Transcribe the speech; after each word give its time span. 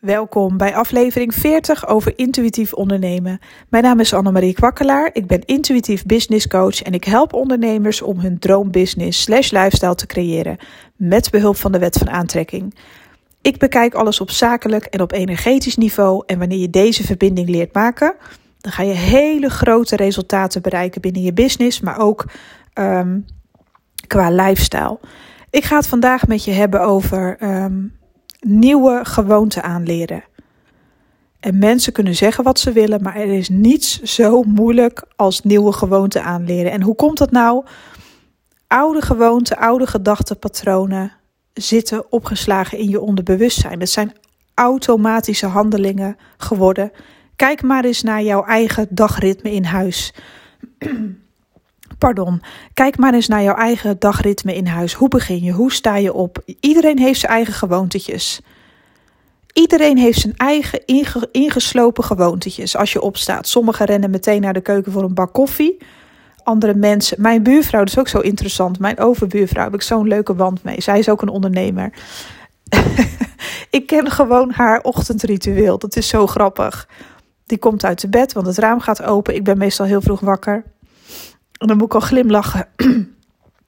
Welkom 0.00 0.56
bij 0.56 0.74
aflevering 0.74 1.34
40 1.34 1.88
over 1.88 2.12
intuïtief 2.16 2.72
ondernemen. 2.72 3.38
Mijn 3.68 3.84
naam 3.84 4.00
is 4.00 4.14
Annemarie 4.14 4.54
Kwakkelaar. 4.54 5.10
Ik 5.12 5.26
ben 5.26 5.44
intuïtief 5.44 6.04
business 6.04 6.46
coach 6.46 6.82
en 6.82 6.92
ik 6.92 7.04
help 7.04 7.32
ondernemers 7.32 8.02
om 8.02 8.18
hun 8.18 8.38
droombusiness 8.38 9.22
slash 9.22 9.50
lifestyle 9.50 9.94
te 9.94 10.06
creëren 10.06 10.56
met 10.96 11.30
behulp 11.30 11.56
van 11.56 11.72
de 11.72 11.78
wet 11.78 11.98
van 11.98 12.10
aantrekking. 12.10 12.74
Ik 13.42 13.58
bekijk 13.58 13.94
alles 13.94 14.20
op 14.20 14.30
zakelijk 14.30 14.84
en 14.84 15.00
op 15.00 15.12
energetisch 15.12 15.76
niveau 15.76 16.22
en 16.26 16.38
wanneer 16.38 16.58
je 16.58 16.70
deze 16.70 17.04
verbinding 17.04 17.48
leert 17.48 17.74
maken, 17.74 18.14
dan 18.58 18.72
ga 18.72 18.82
je 18.82 18.94
hele 18.94 19.50
grote 19.50 19.96
resultaten 19.96 20.62
bereiken 20.62 21.00
binnen 21.00 21.22
je 21.22 21.32
business, 21.32 21.80
maar 21.80 21.98
ook 21.98 22.24
um, 22.74 23.24
qua 24.06 24.30
lifestyle. 24.30 24.98
Ik 25.50 25.64
ga 25.64 25.76
het 25.76 25.86
vandaag 25.86 26.26
met 26.26 26.44
je 26.44 26.52
hebben 26.52 26.80
over 26.80 27.36
um, 27.42 27.98
nieuwe 28.40 29.00
gewoonten 29.02 29.62
aanleren. 29.62 30.24
En 31.40 31.58
mensen 31.58 31.92
kunnen 31.92 32.14
zeggen 32.14 32.44
wat 32.44 32.58
ze 32.58 32.72
willen, 32.72 33.02
maar 33.02 33.16
er 33.16 33.32
is 33.32 33.48
niets 33.48 34.02
zo 34.02 34.42
moeilijk 34.42 35.04
als 35.16 35.42
nieuwe 35.42 35.72
gewoonten 35.72 36.24
aanleren. 36.24 36.72
En 36.72 36.82
hoe 36.82 36.94
komt 36.94 37.18
dat 37.18 37.30
nou? 37.30 37.64
Oude 38.66 39.02
gewoonten, 39.02 39.58
oude 39.58 39.86
gedachtenpatronen 39.86 41.12
zitten 41.52 42.12
opgeslagen 42.12 42.78
in 42.78 42.88
je 42.88 43.00
onderbewustzijn. 43.00 43.80
Het 43.80 43.90
zijn 43.90 44.12
automatische 44.54 45.46
handelingen 45.46 46.16
geworden. 46.36 46.92
Kijk 47.36 47.62
maar 47.62 47.84
eens 47.84 48.02
naar 48.02 48.22
jouw 48.22 48.44
eigen 48.44 48.86
dagritme 48.90 49.52
in 49.52 49.64
huis. 49.64 50.14
Pardon. 52.00 52.42
Kijk 52.74 52.98
maar 52.98 53.14
eens 53.14 53.28
naar 53.28 53.42
jouw 53.42 53.54
eigen 53.54 53.98
dagritme 53.98 54.54
in 54.54 54.66
huis. 54.66 54.92
Hoe 54.92 55.08
begin 55.08 55.42
je? 55.42 55.52
Hoe 55.52 55.72
sta 55.72 55.96
je 55.96 56.12
op? 56.12 56.42
Iedereen 56.60 56.98
heeft 56.98 57.20
zijn 57.20 57.32
eigen 57.32 57.52
gewoontetjes. 57.52 58.40
Iedereen 59.52 59.98
heeft 59.98 60.20
zijn 60.20 60.36
eigen 60.36 60.84
ingeslopen 61.32 62.04
gewoontetjes 62.04 62.76
als 62.76 62.92
je 62.92 63.00
opstaat. 63.00 63.48
Sommigen 63.48 63.86
rennen 63.86 64.10
meteen 64.10 64.40
naar 64.40 64.52
de 64.52 64.60
keuken 64.60 64.92
voor 64.92 65.02
een 65.02 65.14
bak 65.14 65.32
koffie. 65.32 65.76
Andere 66.42 66.74
mensen. 66.74 67.20
Mijn 67.20 67.42
buurvrouw, 67.42 67.84
is 67.84 67.98
ook 67.98 68.08
zo 68.08 68.18
interessant. 68.18 68.78
Mijn 68.78 68.98
overbuurvrouw 68.98 69.64
heb 69.64 69.74
ik 69.74 69.82
zo'n 69.82 70.08
leuke 70.08 70.34
band 70.34 70.62
mee. 70.62 70.80
Zij 70.80 70.98
is 70.98 71.08
ook 71.08 71.22
een 71.22 71.28
ondernemer. 71.28 71.92
ik 73.70 73.86
ken 73.86 74.10
gewoon 74.10 74.50
haar 74.50 74.82
ochtendritueel. 74.82 75.78
Dat 75.78 75.96
is 75.96 76.08
zo 76.08 76.26
grappig. 76.26 76.88
Die 77.46 77.58
komt 77.58 77.84
uit 77.84 78.00
de 78.00 78.08
bed, 78.08 78.32
want 78.32 78.46
het 78.46 78.58
raam 78.58 78.80
gaat 78.80 79.02
open. 79.02 79.34
Ik 79.34 79.44
ben 79.44 79.58
meestal 79.58 79.86
heel 79.86 80.00
vroeg 80.00 80.20
wakker. 80.20 80.64
En 81.60 81.66
dan 81.66 81.76
moet 81.76 81.86
ik 81.86 81.94
al 81.94 82.00
glimlachen. 82.00 82.68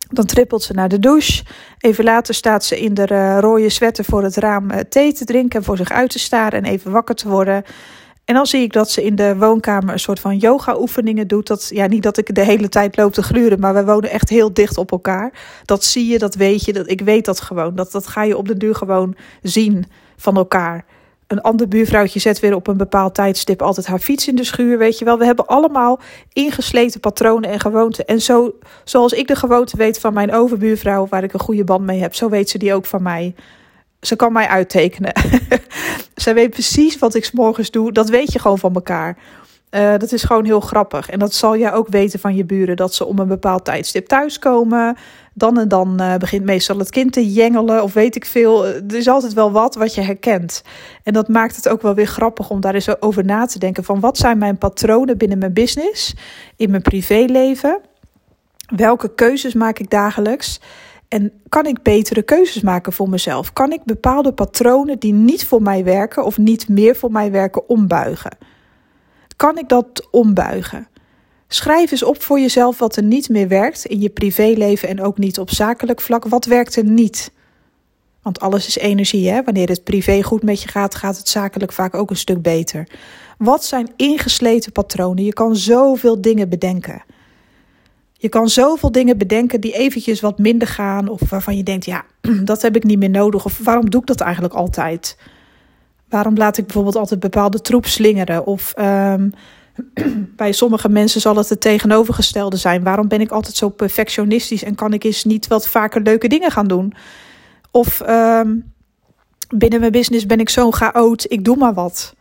Dan 0.08 0.26
trippelt 0.26 0.62
ze 0.62 0.72
naar 0.72 0.88
de 0.88 0.98
douche. 0.98 1.44
Even 1.78 2.04
later 2.04 2.34
staat 2.34 2.64
ze 2.64 2.80
in 2.80 2.94
de 2.94 3.08
uh, 3.12 3.38
rode 3.40 3.68
sweater 3.68 4.04
voor 4.04 4.22
het 4.22 4.36
raam 4.36 4.70
uh, 4.70 4.76
thee 4.76 5.12
te 5.12 5.24
drinken 5.24 5.58
en 5.58 5.64
voor 5.64 5.76
zich 5.76 5.90
uit 5.90 6.10
te 6.10 6.18
staren 6.18 6.64
en 6.64 6.70
even 6.70 6.90
wakker 6.90 7.14
te 7.14 7.28
worden. 7.28 7.64
En 8.24 8.34
dan 8.34 8.46
zie 8.46 8.62
ik 8.62 8.72
dat 8.72 8.90
ze 8.90 9.04
in 9.04 9.14
de 9.14 9.36
woonkamer 9.36 9.92
een 9.92 10.00
soort 10.00 10.20
van 10.20 10.36
yoga-oefeningen 10.36 11.28
doet. 11.28 11.46
Dat, 11.46 11.70
ja, 11.74 11.86
niet 11.86 12.02
dat 12.02 12.18
ik 12.18 12.34
de 12.34 12.44
hele 12.44 12.68
tijd 12.68 12.96
loop 12.96 13.12
te 13.12 13.22
gluren, 13.22 13.60
maar 13.60 13.74
we 13.74 13.84
wonen 13.84 14.10
echt 14.10 14.28
heel 14.28 14.52
dicht 14.52 14.78
op 14.78 14.90
elkaar. 14.90 15.32
Dat 15.64 15.84
zie 15.84 16.06
je, 16.06 16.18
dat 16.18 16.34
weet 16.34 16.64
je, 16.64 16.72
dat, 16.72 16.90
ik 16.90 17.00
weet 17.00 17.24
dat 17.24 17.40
gewoon. 17.40 17.74
Dat, 17.74 17.92
dat 17.92 18.06
ga 18.06 18.22
je 18.22 18.36
op 18.36 18.48
de 18.48 18.56
duur 18.56 18.74
gewoon 18.74 19.16
zien 19.42 19.84
van 20.16 20.36
elkaar 20.36 20.84
een 21.32 21.40
ander 21.40 21.68
buurvrouwtje 21.68 22.20
zet 22.20 22.40
weer 22.40 22.54
op 22.54 22.66
een 22.66 22.76
bepaald 22.76 23.14
tijdstip 23.14 23.62
altijd 23.62 23.86
haar 23.86 23.98
fiets 23.98 24.28
in 24.28 24.36
de 24.36 24.44
schuur. 24.44 24.78
Weet 24.78 24.98
je 24.98 25.04
wel, 25.04 25.18
we 25.18 25.24
hebben 25.24 25.46
allemaal 25.46 26.00
ingesleten 26.32 27.00
patronen 27.00 27.50
en 27.50 27.60
gewoonten. 27.60 28.06
En 28.06 28.20
zo, 28.20 28.54
zoals 28.84 29.12
ik 29.12 29.26
de 29.26 29.36
gewoonte 29.36 29.76
weet 29.76 30.00
van 30.00 30.12
mijn 30.12 30.32
overbuurvrouw, 30.32 31.06
waar 31.08 31.22
ik 31.22 31.32
een 31.32 31.40
goede 31.40 31.64
band 31.64 31.84
mee 31.84 32.00
heb, 32.00 32.14
zo 32.14 32.28
weet 32.28 32.50
ze 32.50 32.58
die 32.58 32.74
ook 32.74 32.86
van 32.86 33.02
mij. 33.02 33.34
Ze 34.00 34.16
kan 34.16 34.32
mij 34.32 34.46
uittekenen. 34.46 35.12
ze 36.22 36.32
weet 36.32 36.50
precies 36.50 36.98
wat 36.98 37.14
ik 37.14 37.32
morgens 37.32 37.70
doe. 37.70 37.92
Dat 37.92 38.08
weet 38.08 38.32
je 38.32 38.38
gewoon 38.38 38.58
van 38.58 38.74
elkaar. 38.74 39.18
Uh, 39.74 39.96
dat 39.98 40.12
is 40.12 40.22
gewoon 40.22 40.44
heel 40.44 40.60
grappig. 40.60 41.10
En 41.10 41.18
dat 41.18 41.34
zal 41.34 41.56
jij 41.56 41.72
ook 41.72 41.88
weten 41.88 42.20
van 42.20 42.34
je 42.34 42.44
buren. 42.44 42.76
Dat 42.76 42.94
ze 42.94 43.04
om 43.04 43.18
een 43.18 43.28
bepaald 43.28 43.64
tijdstip 43.64 44.06
thuiskomen. 44.06 44.96
Dan 45.34 45.58
en 45.58 45.68
dan 45.68 46.02
uh, 46.02 46.16
begint 46.16 46.44
meestal 46.44 46.78
het 46.78 46.90
kind 46.90 47.12
te 47.12 47.32
jengelen. 47.32 47.82
Of 47.82 47.92
weet 47.92 48.16
ik 48.16 48.24
veel. 48.24 48.66
Er 48.66 48.94
is 48.94 49.08
altijd 49.08 49.32
wel 49.32 49.52
wat 49.52 49.74
wat 49.74 49.94
je 49.94 50.00
herkent. 50.00 50.62
En 51.02 51.12
dat 51.12 51.28
maakt 51.28 51.56
het 51.56 51.68
ook 51.68 51.82
wel 51.82 51.94
weer 51.94 52.06
grappig 52.06 52.50
om 52.50 52.60
daar 52.60 52.74
eens 52.74 53.00
over 53.02 53.24
na 53.24 53.46
te 53.46 53.58
denken. 53.58 53.84
Van 53.84 54.00
wat 54.00 54.18
zijn 54.18 54.38
mijn 54.38 54.58
patronen 54.58 55.18
binnen 55.18 55.38
mijn 55.38 55.52
business? 55.52 56.14
In 56.56 56.70
mijn 56.70 56.82
privéleven? 56.82 57.80
Welke 58.76 59.14
keuzes 59.14 59.54
maak 59.54 59.78
ik 59.78 59.90
dagelijks? 59.90 60.60
En 61.08 61.32
kan 61.48 61.66
ik 61.66 61.82
betere 61.82 62.22
keuzes 62.22 62.62
maken 62.62 62.92
voor 62.92 63.08
mezelf? 63.08 63.52
Kan 63.52 63.72
ik 63.72 63.84
bepaalde 63.84 64.32
patronen 64.32 64.98
die 64.98 65.12
niet 65.12 65.46
voor 65.46 65.62
mij 65.62 65.84
werken 65.84 66.24
of 66.24 66.38
niet 66.38 66.68
meer 66.68 66.96
voor 66.96 67.10
mij 67.10 67.30
werken 67.30 67.68
ombuigen? 67.68 68.36
Kan 69.42 69.58
ik 69.58 69.68
dat 69.68 70.08
ombuigen? 70.10 70.88
Schrijf 71.48 71.90
eens 71.90 72.02
op 72.02 72.22
voor 72.22 72.40
jezelf 72.40 72.78
wat 72.78 72.96
er 72.96 73.02
niet 73.02 73.28
meer 73.28 73.48
werkt 73.48 73.84
in 73.84 74.00
je 74.00 74.08
privéleven 74.08 74.88
en 74.88 75.02
ook 75.02 75.18
niet 75.18 75.38
op 75.38 75.50
zakelijk 75.50 76.00
vlak. 76.00 76.24
Wat 76.24 76.44
werkt 76.44 76.76
er 76.76 76.84
niet? 76.84 77.32
Want 78.22 78.40
alles 78.40 78.66
is 78.66 78.78
energie, 78.78 79.30
hè? 79.30 79.42
Wanneer 79.42 79.68
het 79.68 79.84
privé 79.84 80.22
goed 80.22 80.42
met 80.42 80.62
je 80.62 80.68
gaat, 80.68 80.94
gaat 80.94 81.16
het 81.16 81.28
zakelijk 81.28 81.72
vaak 81.72 81.94
ook 81.94 82.10
een 82.10 82.16
stuk 82.16 82.42
beter. 82.42 82.88
Wat 83.38 83.64
zijn 83.64 83.92
ingesleten 83.96 84.72
patronen? 84.72 85.24
Je 85.24 85.32
kan 85.32 85.56
zoveel 85.56 86.20
dingen 86.20 86.48
bedenken. 86.48 87.02
Je 88.12 88.28
kan 88.28 88.48
zoveel 88.48 88.92
dingen 88.92 89.18
bedenken 89.18 89.60
die 89.60 89.72
eventjes 89.72 90.20
wat 90.20 90.38
minder 90.38 90.68
gaan, 90.68 91.08
of 91.08 91.30
waarvan 91.30 91.56
je 91.56 91.62
denkt, 91.62 91.84
ja, 91.84 92.04
dat 92.44 92.62
heb 92.62 92.76
ik 92.76 92.84
niet 92.84 92.98
meer 92.98 93.10
nodig, 93.10 93.44
of 93.44 93.58
waarom 93.58 93.90
doe 93.90 94.00
ik 94.00 94.06
dat 94.06 94.20
eigenlijk 94.20 94.54
altijd? 94.54 95.16
Waarom 96.12 96.36
laat 96.36 96.56
ik 96.56 96.64
bijvoorbeeld 96.64 96.96
altijd 96.96 97.20
bepaalde 97.20 97.60
troep 97.60 97.86
slingeren? 97.86 98.46
Of 98.46 98.74
um, 98.78 99.32
bij 100.36 100.52
sommige 100.52 100.88
mensen 100.88 101.20
zal 101.20 101.36
het 101.36 101.48
het 101.48 101.60
tegenovergestelde 101.60 102.56
zijn. 102.56 102.82
Waarom 102.82 103.08
ben 103.08 103.20
ik 103.20 103.30
altijd 103.30 103.56
zo 103.56 103.68
perfectionistisch 103.68 104.64
en 104.64 104.74
kan 104.74 104.92
ik 104.92 105.04
eens 105.04 105.24
niet 105.24 105.46
wat 105.46 105.68
vaker 105.68 106.00
leuke 106.00 106.28
dingen 106.28 106.50
gaan 106.50 106.66
doen? 106.66 106.92
Of 107.70 108.00
um, 108.08 108.72
binnen 109.48 109.80
mijn 109.80 109.92
business 109.92 110.26
ben 110.26 110.40
ik 110.40 110.48
zo 110.48 110.70
chaot, 110.70 111.32
ik 111.32 111.44
doe 111.44 111.56
maar 111.56 111.74
wat. 111.74 112.14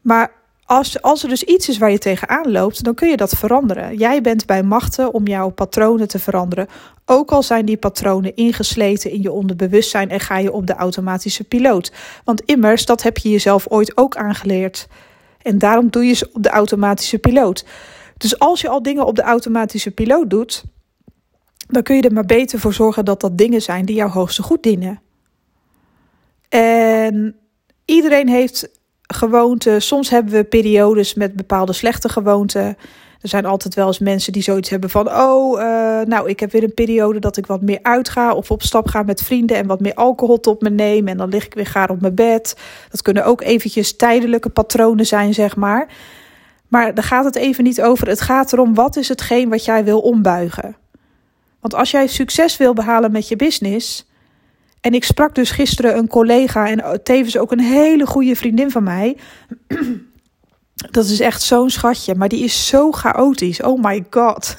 Maar 0.00 0.30
als, 0.66 1.02
als 1.02 1.22
er 1.22 1.28
dus 1.28 1.42
iets 1.42 1.68
is 1.68 1.78
waar 1.78 1.90
je 1.90 1.98
tegenaan 1.98 2.50
loopt, 2.50 2.84
dan 2.84 2.94
kun 2.94 3.08
je 3.08 3.16
dat 3.16 3.36
veranderen. 3.36 3.96
Jij 3.96 4.20
bent 4.20 4.46
bij 4.46 4.62
machten 4.62 5.14
om 5.14 5.26
jouw 5.26 5.48
patronen 5.48 6.08
te 6.08 6.18
veranderen. 6.18 6.66
Ook 7.04 7.32
al 7.32 7.42
zijn 7.42 7.64
die 7.64 7.76
patronen 7.76 8.36
ingesleten 8.36 9.10
in 9.10 9.22
je 9.22 9.32
onderbewustzijn 9.32 10.10
en 10.10 10.20
ga 10.20 10.38
je 10.38 10.52
op 10.52 10.66
de 10.66 10.74
automatische 10.74 11.44
piloot. 11.44 11.92
Want 12.24 12.40
immers, 12.40 12.86
dat 12.86 13.02
heb 13.02 13.18
je 13.18 13.30
jezelf 13.30 13.66
ooit 13.68 13.96
ook 13.96 14.16
aangeleerd. 14.16 14.86
En 15.42 15.58
daarom 15.58 15.90
doe 15.90 16.04
je 16.04 16.14
ze 16.14 16.30
op 16.32 16.42
de 16.42 16.48
automatische 16.48 17.18
piloot. 17.18 17.64
Dus 18.16 18.38
als 18.38 18.60
je 18.60 18.68
al 18.68 18.82
dingen 18.82 19.06
op 19.06 19.16
de 19.16 19.22
automatische 19.22 19.90
piloot 19.90 20.30
doet, 20.30 20.64
dan 21.68 21.82
kun 21.82 21.96
je 21.96 22.02
er 22.02 22.12
maar 22.12 22.26
beter 22.26 22.58
voor 22.58 22.74
zorgen 22.74 23.04
dat 23.04 23.20
dat 23.20 23.38
dingen 23.38 23.62
zijn 23.62 23.84
die 23.84 23.96
jouw 23.96 24.08
hoogste 24.08 24.42
goed 24.42 24.62
dienen. 24.62 25.00
En 26.48 27.36
iedereen 27.84 28.28
heeft 28.28 28.68
gewoonten. 29.14 29.82
Soms 29.82 30.10
hebben 30.10 30.32
we 30.32 30.44
periodes 30.44 31.14
met 31.14 31.36
bepaalde 31.36 31.72
slechte 31.72 32.08
gewoonten. 32.08 32.76
Er 33.20 33.30
zijn 33.30 33.46
altijd 33.46 33.74
wel 33.74 33.86
eens 33.86 33.98
mensen 33.98 34.32
die 34.32 34.42
zoiets 34.42 34.70
hebben 34.70 34.90
van: 34.90 35.08
Oh, 35.08 35.60
uh, 35.60 35.64
nou, 36.00 36.28
ik 36.28 36.40
heb 36.40 36.52
weer 36.52 36.62
een 36.62 36.74
periode 36.74 37.18
dat 37.18 37.36
ik 37.36 37.46
wat 37.46 37.62
meer 37.62 37.78
uitga 37.82 38.34
of 38.34 38.50
op 38.50 38.62
stap 38.62 38.88
ga 38.88 39.02
met 39.02 39.22
vrienden 39.22 39.56
en 39.56 39.66
wat 39.66 39.80
meer 39.80 39.94
alcohol 39.94 40.40
tot 40.40 40.60
me 40.60 40.70
neem. 40.70 41.08
En 41.08 41.16
dan 41.16 41.28
lig 41.28 41.46
ik 41.46 41.54
weer 41.54 41.66
gaar 41.66 41.90
op 41.90 42.00
mijn 42.00 42.14
bed. 42.14 42.56
Dat 42.90 43.02
kunnen 43.02 43.24
ook 43.24 43.40
eventjes 43.40 43.96
tijdelijke 43.96 44.48
patronen 44.48 45.06
zijn, 45.06 45.34
zeg 45.34 45.56
maar. 45.56 45.88
Maar 46.68 46.94
daar 46.94 47.04
gaat 47.04 47.24
het 47.24 47.36
even 47.36 47.64
niet 47.64 47.82
over. 47.82 48.08
Het 48.08 48.20
gaat 48.20 48.52
erom: 48.52 48.74
wat 48.74 48.96
is 48.96 49.08
hetgeen 49.08 49.48
wat 49.48 49.64
jij 49.64 49.84
wil 49.84 50.00
ombuigen? 50.00 50.76
Want 51.60 51.74
als 51.74 51.90
jij 51.90 52.06
succes 52.06 52.56
wil 52.56 52.72
behalen 52.72 53.12
met 53.12 53.28
je 53.28 53.36
business 53.36 54.06
en 54.84 54.94
ik 54.94 55.04
sprak 55.04 55.34
dus 55.34 55.50
gisteren 55.50 55.96
een 55.96 56.08
collega 56.08 56.68
en 56.68 57.02
tevens 57.02 57.38
ook 57.38 57.52
een 57.52 57.60
hele 57.60 58.06
goede 58.06 58.36
vriendin 58.36 58.70
van 58.70 58.82
mij. 58.82 59.16
Dat 60.90 61.04
is 61.04 61.20
echt 61.20 61.42
zo'n 61.42 61.70
schatje, 61.70 62.14
maar 62.14 62.28
die 62.28 62.44
is 62.44 62.66
zo 62.66 62.92
chaotisch. 62.92 63.62
Oh 63.62 63.82
my 63.82 64.04
god. 64.10 64.54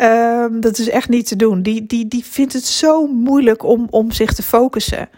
um, 0.00 0.60
dat 0.66 0.78
is 0.78 0.88
echt 0.88 1.08
niet 1.08 1.26
te 1.26 1.36
doen. 1.36 1.62
Die, 1.62 1.86
die, 1.86 2.08
die 2.08 2.24
vindt 2.24 2.52
het 2.52 2.64
zo 2.64 3.06
moeilijk 3.06 3.62
om, 3.62 3.86
om 3.90 4.12
zich 4.12 4.32
te 4.32 4.42
focussen. 4.42 5.08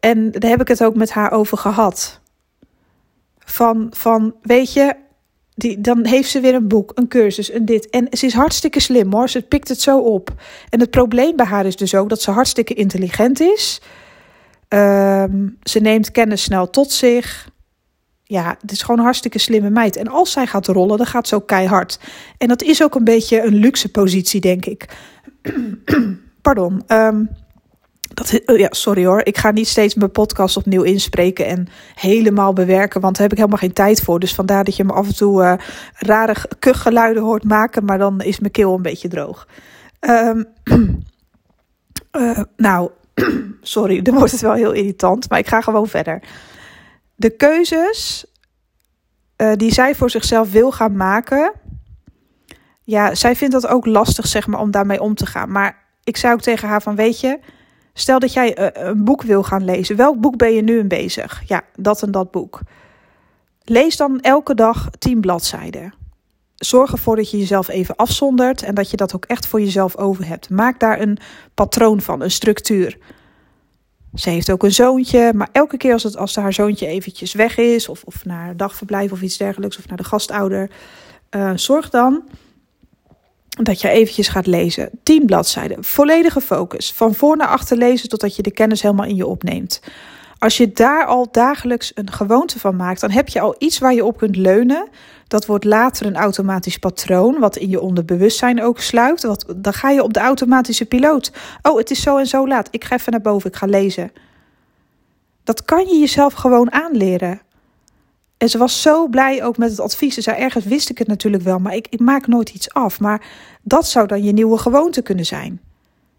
En 0.00 0.30
daar 0.30 0.50
heb 0.50 0.60
ik 0.60 0.68
het 0.68 0.84
ook 0.84 0.94
met 0.94 1.10
haar 1.10 1.32
over 1.32 1.58
gehad. 1.58 2.20
Van, 3.38 3.86
van 3.90 4.34
weet 4.42 4.72
je, 4.72 4.94
die, 5.60 5.80
dan 5.80 6.06
heeft 6.06 6.30
ze 6.30 6.40
weer 6.40 6.54
een 6.54 6.68
boek, 6.68 6.92
een 6.94 7.08
cursus, 7.08 7.52
een 7.52 7.64
dit. 7.64 7.90
En 7.90 8.06
ze 8.10 8.26
is 8.26 8.34
hartstikke 8.34 8.80
slim 8.80 9.12
hoor. 9.12 9.28
Ze 9.28 9.42
pikt 9.42 9.68
het 9.68 9.80
zo 9.80 9.98
op. 9.98 10.34
En 10.68 10.80
het 10.80 10.90
probleem 10.90 11.36
bij 11.36 11.46
haar 11.46 11.66
is 11.66 11.76
dus 11.76 11.94
ook 11.94 12.08
dat 12.08 12.22
ze 12.22 12.30
hartstikke 12.30 12.74
intelligent 12.74 13.40
is. 13.40 13.80
Um, 14.68 15.58
ze 15.62 15.78
neemt 15.80 16.10
kennis 16.10 16.42
snel 16.42 16.70
tot 16.70 16.92
zich. 16.92 17.48
Ja, 18.24 18.56
het 18.60 18.72
is 18.72 18.80
gewoon 18.80 18.98
een 18.98 19.04
hartstikke 19.04 19.38
slimme 19.38 19.70
meid. 19.70 19.96
En 19.96 20.08
als 20.08 20.32
zij 20.32 20.46
gaat 20.46 20.66
rollen, 20.66 20.96
dan 20.96 21.06
gaat 21.06 21.28
ze 21.28 21.34
ook 21.34 21.46
keihard. 21.46 22.00
En 22.38 22.48
dat 22.48 22.62
is 22.62 22.82
ook 22.82 22.94
een 22.94 23.04
beetje 23.04 23.42
een 23.42 23.54
luxe 23.54 23.90
positie, 23.90 24.40
denk 24.40 24.66
ik. 24.66 24.88
Pardon. 26.42 26.82
Um, 26.86 27.28
Dat, 28.20 28.40
oh 28.46 28.56
ja, 28.56 28.68
sorry 28.70 29.06
hoor. 29.06 29.20
Ik 29.24 29.38
ga 29.38 29.50
niet 29.50 29.68
steeds 29.68 29.94
mijn 29.94 30.10
podcast 30.10 30.56
opnieuw 30.56 30.82
inspreken 30.82 31.46
en 31.46 31.68
helemaal 31.94 32.52
bewerken. 32.52 33.00
Want 33.00 33.14
daar 33.14 33.22
heb 33.22 33.32
ik 33.32 33.38
helemaal 33.38 33.58
geen 33.58 33.72
tijd 33.72 34.02
voor. 34.02 34.20
Dus 34.20 34.34
vandaar 34.34 34.64
dat 34.64 34.76
je 34.76 34.84
me 34.84 34.92
af 34.92 35.06
en 35.06 35.16
toe 35.16 35.42
uh, 35.42 35.52
rare 35.94 36.34
kuchgeluiden 36.58 37.22
hoort 37.22 37.44
maken. 37.44 37.84
Maar 37.84 37.98
dan 37.98 38.20
is 38.20 38.40
mijn 38.40 38.52
keel 38.52 38.74
een 38.74 38.82
beetje 38.82 39.08
droog. 39.08 39.48
Um, 40.00 40.46
uh, 42.12 42.40
nou, 42.56 42.90
sorry, 43.60 44.02
dan 44.02 44.14
wordt 44.14 44.32
het 44.32 44.40
wel 44.40 44.52
heel 44.52 44.72
irritant. 44.72 45.28
Maar 45.28 45.38
ik 45.38 45.48
ga 45.48 45.60
gewoon 45.60 45.88
verder. 45.88 46.22
De 47.14 47.30
keuzes 47.30 48.26
uh, 49.36 49.52
die 49.56 49.72
zij 49.72 49.94
voor 49.94 50.10
zichzelf 50.10 50.52
wil 50.52 50.72
gaan 50.72 50.96
maken. 50.96 51.52
Ja, 52.82 53.14
zij 53.14 53.36
vindt 53.36 53.54
dat 53.54 53.66
ook 53.66 53.86
lastig, 53.86 54.26
zeg 54.26 54.46
maar, 54.46 54.60
om 54.60 54.70
daarmee 54.70 55.00
om 55.00 55.14
te 55.14 55.26
gaan. 55.26 55.52
Maar 55.52 55.84
ik 56.04 56.16
zou 56.16 56.34
ook 56.34 56.40
tegen 56.40 56.68
haar 56.68 56.82
van, 56.82 56.96
weet 56.96 57.20
je, 57.20 57.38
stel 58.00 58.18
dat 58.18 58.32
jij 58.32 58.58
uh, 58.58 58.66
een 58.72 59.04
boek 59.04 59.22
wil 59.22 59.42
gaan 59.42 59.64
lezen. 59.64 59.96
Welk 59.96 60.20
boek 60.20 60.36
ben 60.36 60.52
je 60.52 60.62
nu 60.62 60.78
in 60.78 60.88
bezig? 60.88 61.42
Ja, 61.46 61.62
dat 61.76 62.02
en 62.02 62.10
dat 62.10 62.30
boek. 62.30 62.60
Lees 63.64 63.96
dan 63.96 64.20
elke 64.20 64.54
dag 64.54 64.88
tien 64.98 65.20
bladzijden. 65.20 65.94
Zorg 66.56 66.92
ervoor 66.92 67.16
dat 67.16 67.30
je 67.30 67.38
jezelf 67.38 67.68
even 67.68 67.96
afzondert 67.96 68.62
en 68.62 68.74
dat 68.74 68.90
je 68.90 68.96
dat 68.96 69.14
ook 69.14 69.24
echt 69.24 69.46
voor 69.46 69.60
jezelf 69.60 69.96
over 69.96 70.26
hebt. 70.26 70.50
Maak 70.50 70.80
daar 70.80 71.00
een 71.00 71.18
patroon 71.54 72.00
van, 72.00 72.22
een 72.22 72.30
structuur. 72.30 72.98
Ze 74.14 74.30
heeft 74.30 74.50
ook 74.50 74.62
een 74.62 74.72
zoontje, 74.72 75.32
maar 75.34 75.48
elke 75.52 75.76
keer 75.76 75.92
als, 75.92 76.02
het, 76.02 76.16
als 76.16 76.36
haar 76.36 76.52
zoontje 76.52 76.86
eventjes 76.86 77.32
weg 77.32 77.56
is, 77.56 77.88
of, 77.88 78.02
of 78.04 78.24
naar 78.24 78.56
dagverblijf 78.56 79.12
of 79.12 79.22
iets 79.22 79.36
dergelijks, 79.36 79.78
of 79.78 79.88
naar 79.88 79.96
de 79.96 80.04
gastouder, 80.04 80.70
uh, 81.30 81.52
zorg 81.54 81.90
dan 81.90 82.22
dat 83.64 83.80
je 83.80 83.88
eventjes 83.88 84.28
gaat 84.28 84.46
lezen. 84.46 84.90
10 85.02 85.26
bladzijden, 85.26 85.84
volledige 85.84 86.40
focus. 86.40 86.92
Van 86.92 87.14
voor 87.14 87.36
naar 87.36 87.48
achter 87.48 87.76
lezen 87.76 88.08
totdat 88.08 88.36
je 88.36 88.42
de 88.42 88.50
kennis 88.52 88.82
helemaal 88.82 89.06
in 89.06 89.16
je 89.16 89.26
opneemt. 89.26 89.80
Als 90.38 90.56
je 90.56 90.72
daar 90.72 91.06
al 91.06 91.28
dagelijks 91.30 91.92
een 91.94 92.12
gewoonte 92.12 92.58
van 92.58 92.76
maakt, 92.76 93.00
dan 93.00 93.10
heb 93.10 93.28
je 93.28 93.40
al 93.40 93.54
iets 93.58 93.78
waar 93.78 93.94
je 93.94 94.04
op 94.04 94.16
kunt 94.16 94.36
leunen. 94.36 94.88
Dat 95.28 95.46
wordt 95.46 95.64
later 95.64 96.06
een 96.06 96.16
automatisch 96.16 96.78
patroon, 96.78 97.38
wat 97.38 97.56
in 97.56 97.68
je 97.68 97.80
onderbewustzijn 97.80 98.62
ook 98.62 98.80
sluit. 98.80 99.28
Dan 99.56 99.72
ga 99.72 99.90
je 99.90 100.02
op 100.02 100.12
de 100.12 100.20
automatische 100.20 100.84
piloot. 100.84 101.32
Oh, 101.62 101.78
het 101.78 101.90
is 101.90 102.02
zo 102.02 102.16
en 102.16 102.26
zo 102.26 102.48
laat. 102.48 102.68
Ik 102.70 102.84
ga 102.84 102.94
even 102.96 103.12
naar 103.12 103.20
boven, 103.20 103.50
ik 103.50 103.56
ga 103.56 103.66
lezen. 103.66 104.12
Dat 105.44 105.64
kan 105.64 105.86
je 105.86 105.98
jezelf 105.98 106.32
gewoon 106.32 106.72
aanleren. 106.72 107.40
En 108.40 108.48
ze 108.48 108.58
was 108.58 108.82
zo 108.82 109.08
blij 109.08 109.44
ook 109.44 109.56
met 109.56 109.70
het 109.70 109.80
advies. 109.80 110.14
Ze 110.14 110.20
zei, 110.20 110.36
ergens 110.36 110.64
wist 110.64 110.90
ik 110.90 110.98
het 110.98 111.06
natuurlijk 111.06 111.42
wel, 111.42 111.58
maar 111.58 111.74
ik, 111.74 111.86
ik 111.90 112.00
maak 112.00 112.26
nooit 112.26 112.48
iets 112.48 112.72
af. 112.72 113.00
Maar 113.00 113.26
dat 113.62 113.86
zou 113.86 114.06
dan 114.06 114.22
je 114.22 114.32
nieuwe 114.32 114.58
gewoonte 114.58 115.02
kunnen 115.02 115.26
zijn. 115.26 115.60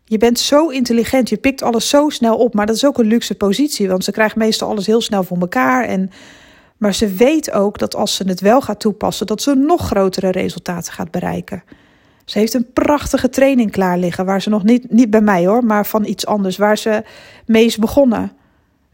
Je 0.05 0.17
bent 0.17 0.39
zo 0.39 0.67
intelligent, 0.67 1.29
je 1.29 1.37
pikt 1.37 1.61
alles 1.61 1.89
zo 1.89 2.09
snel 2.09 2.37
op. 2.37 2.53
Maar 2.53 2.65
dat 2.65 2.75
is 2.75 2.85
ook 2.85 2.97
een 2.97 3.05
luxe 3.05 3.35
positie, 3.35 3.87
want 3.87 4.03
ze 4.03 4.11
krijgt 4.11 4.35
meestal 4.35 4.69
alles 4.69 4.85
heel 4.85 5.01
snel 5.01 5.23
voor 5.23 5.37
elkaar. 5.37 5.85
En, 5.85 6.09
maar 6.77 6.93
ze 6.93 7.07
weet 7.07 7.51
ook 7.51 7.77
dat 7.77 7.95
als 7.95 8.15
ze 8.15 8.23
het 8.27 8.39
wel 8.39 8.61
gaat 8.61 8.79
toepassen, 8.79 9.27
dat 9.27 9.41
ze 9.41 9.55
nog 9.55 9.85
grotere 9.85 10.31
resultaten 10.31 10.93
gaat 10.93 11.11
bereiken. 11.11 11.63
Ze 12.25 12.39
heeft 12.39 12.53
een 12.53 12.71
prachtige 12.73 13.29
training 13.29 13.71
klaar 13.71 13.97
liggen, 13.97 14.25
waar 14.25 14.41
ze 14.41 14.49
nog 14.49 14.63
niet, 14.63 14.91
niet 14.91 15.09
bij 15.09 15.21
mij 15.21 15.45
hoor, 15.45 15.65
maar 15.65 15.85
van 15.85 16.05
iets 16.05 16.25
anders, 16.25 16.57
waar 16.57 16.77
ze 16.77 17.03
mee 17.45 17.65
is 17.65 17.77
begonnen. 17.77 18.31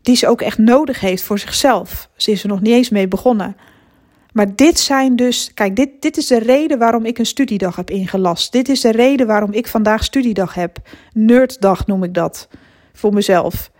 Die 0.01 0.15
ze 0.15 0.27
ook 0.27 0.41
echt 0.41 0.57
nodig 0.57 0.99
heeft 0.99 1.23
voor 1.23 1.39
zichzelf. 1.39 2.09
Ze 2.15 2.31
is 2.31 2.43
er 2.43 2.49
nog 2.49 2.61
niet 2.61 2.73
eens 2.73 2.89
mee 2.89 3.07
begonnen. 3.07 3.55
Maar 4.31 4.55
dit 4.55 4.79
zijn 4.79 5.15
dus, 5.15 5.51
kijk, 5.53 5.75
dit, 5.75 5.89
dit 5.99 6.17
is 6.17 6.27
de 6.27 6.39
reden 6.39 6.77
waarom 6.77 7.05
ik 7.05 7.17
een 7.17 7.25
studiedag 7.25 7.75
heb 7.75 7.89
ingelast. 7.89 8.51
Dit 8.51 8.69
is 8.69 8.81
de 8.81 8.91
reden 8.91 9.27
waarom 9.27 9.53
ik 9.53 9.67
vandaag 9.67 10.03
studiedag 10.03 10.53
heb. 10.53 10.77
Nerddag 11.13 11.87
noem 11.87 12.03
ik 12.03 12.13
dat 12.13 12.47
voor 12.93 13.13
mezelf. 13.13 13.71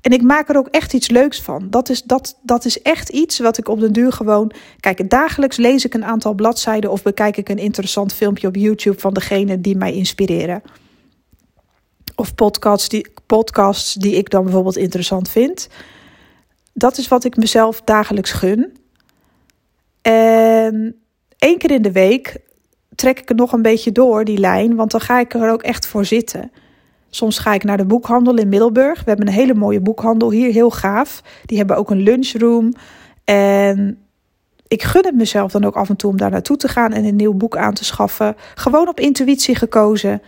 En 0.00 0.12
ik 0.12 0.22
maak 0.22 0.48
er 0.48 0.56
ook 0.56 0.68
echt 0.68 0.92
iets 0.92 1.08
leuks 1.08 1.40
van. 1.40 1.66
Dat 1.70 1.88
is, 1.88 2.02
dat, 2.02 2.38
dat 2.42 2.64
is 2.64 2.82
echt 2.82 3.08
iets 3.08 3.38
wat 3.38 3.58
ik 3.58 3.68
op 3.68 3.80
den 3.80 3.92
duur 3.92 4.12
gewoon. 4.12 4.52
Kijk, 4.80 5.10
dagelijks 5.10 5.56
lees 5.56 5.84
ik 5.84 5.94
een 5.94 6.04
aantal 6.04 6.34
bladzijden 6.34 6.90
of 6.90 7.02
bekijk 7.02 7.36
ik 7.36 7.48
een 7.48 7.58
interessant 7.58 8.12
filmpje 8.12 8.46
op 8.46 8.56
YouTube 8.56 9.00
van 9.00 9.14
degene 9.14 9.60
die 9.60 9.76
mij 9.76 9.92
inspireren. 9.92 10.62
Of 12.16 12.34
podcasts 12.34 12.88
die, 12.88 13.06
podcasts 13.26 13.94
die 13.94 14.16
ik 14.16 14.30
dan 14.30 14.42
bijvoorbeeld 14.42 14.76
interessant 14.76 15.28
vind. 15.28 15.68
Dat 16.72 16.98
is 16.98 17.08
wat 17.08 17.24
ik 17.24 17.36
mezelf 17.36 17.80
dagelijks 17.80 18.32
gun. 18.32 18.76
En 20.02 20.96
één 21.38 21.58
keer 21.58 21.70
in 21.70 21.82
de 21.82 21.92
week 21.92 22.36
trek 22.94 23.18
ik 23.20 23.28
het 23.28 23.36
nog 23.36 23.52
een 23.52 23.62
beetje 23.62 23.92
door, 23.92 24.24
die 24.24 24.38
lijn, 24.38 24.76
want 24.76 24.90
dan 24.90 25.00
ga 25.00 25.20
ik 25.20 25.34
er 25.34 25.50
ook 25.50 25.62
echt 25.62 25.86
voor 25.86 26.04
zitten. 26.04 26.50
Soms 27.10 27.38
ga 27.38 27.52
ik 27.52 27.64
naar 27.64 27.76
de 27.76 27.86
boekhandel 27.86 28.36
in 28.36 28.48
Middelburg. 28.48 28.98
We 28.98 29.08
hebben 29.08 29.26
een 29.26 29.32
hele 29.32 29.54
mooie 29.54 29.80
boekhandel 29.80 30.30
hier, 30.30 30.52
heel 30.52 30.70
gaaf. 30.70 31.22
Die 31.44 31.58
hebben 31.58 31.76
ook 31.76 31.90
een 31.90 32.02
lunchroom. 32.02 32.72
En 33.24 33.98
ik 34.68 34.82
gun 34.82 35.04
het 35.04 35.14
mezelf 35.14 35.52
dan 35.52 35.64
ook 35.64 35.76
af 35.76 35.88
en 35.88 35.96
toe 35.96 36.10
om 36.10 36.16
daar 36.16 36.30
naartoe 36.30 36.56
te 36.56 36.68
gaan 36.68 36.92
en 36.92 37.04
een 37.04 37.16
nieuw 37.16 37.34
boek 37.34 37.56
aan 37.56 37.74
te 37.74 37.84
schaffen. 37.84 38.36
Gewoon 38.54 38.88
op 38.88 39.00
intuïtie 39.00 39.54
gekozen. 39.54 40.22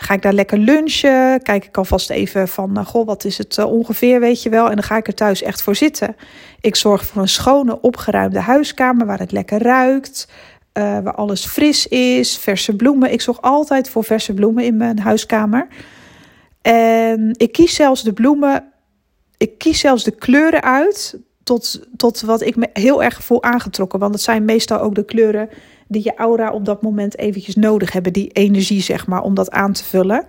Ga 0.00 0.14
ik 0.14 0.22
daar 0.22 0.32
lekker 0.32 0.58
lunchen? 0.58 1.42
Kijk 1.42 1.64
ik 1.64 1.76
alvast 1.76 2.10
even 2.10 2.48
van, 2.48 2.72
nou, 2.72 2.86
goh, 2.86 3.06
wat 3.06 3.24
is 3.24 3.38
het 3.38 3.56
uh, 3.56 3.72
ongeveer, 3.72 4.20
weet 4.20 4.42
je 4.42 4.48
wel? 4.48 4.68
En 4.68 4.74
dan 4.74 4.84
ga 4.84 4.96
ik 4.96 5.06
er 5.06 5.14
thuis 5.14 5.42
echt 5.42 5.62
voor 5.62 5.74
zitten. 5.74 6.16
Ik 6.60 6.76
zorg 6.76 7.04
voor 7.06 7.22
een 7.22 7.28
schone, 7.28 7.80
opgeruimde 7.80 8.40
huiskamer 8.40 9.06
waar 9.06 9.18
het 9.18 9.32
lekker 9.32 9.62
ruikt. 9.62 10.28
Uh, 10.74 10.98
waar 10.98 11.14
alles 11.14 11.46
fris 11.46 11.86
is, 11.86 12.38
verse 12.38 12.76
bloemen. 12.76 13.12
Ik 13.12 13.20
zorg 13.20 13.42
altijd 13.42 13.88
voor 13.88 14.04
verse 14.04 14.34
bloemen 14.34 14.64
in 14.64 14.76
mijn 14.76 14.98
huiskamer. 14.98 15.66
En 16.62 17.34
ik 17.36 17.52
kies 17.52 17.74
zelfs 17.74 18.02
de 18.02 18.12
bloemen, 18.12 18.72
ik 19.36 19.58
kies 19.58 19.80
zelfs 19.80 20.04
de 20.04 20.10
kleuren 20.10 20.62
uit 20.62 21.18
tot, 21.42 21.86
tot 21.96 22.20
wat 22.20 22.40
ik 22.40 22.56
me 22.56 22.68
heel 22.72 23.02
erg 23.02 23.22
voel 23.22 23.42
aangetrokken. 23.42 23.98
Want 23.98 24.14
het 24.14 24.22
zijn 24.22 24.44
meestal 24.44 24.80
ook 24.80 24.94
de 24.94 25.04
kleuren 25.04 25.48
die 25.88 26.04
je 26.04 26.14
aura 26.14 26.52
op 26.52 26.64
dat 26.64 26.82
moment 26.82 27.18
eventjes 27.18 27.54
nodig 27.54 27.92
hebben. 27.92 28.12
Die 28.12 28.28
energie, 28.28 28.82
zeg 28.82 29.06
maar, 29.06 29.22
om 29.22 29.34
dat 29.34 29.50
aan 29.50 29.72
te 29.72 29.84
vullen. 29.84 30.24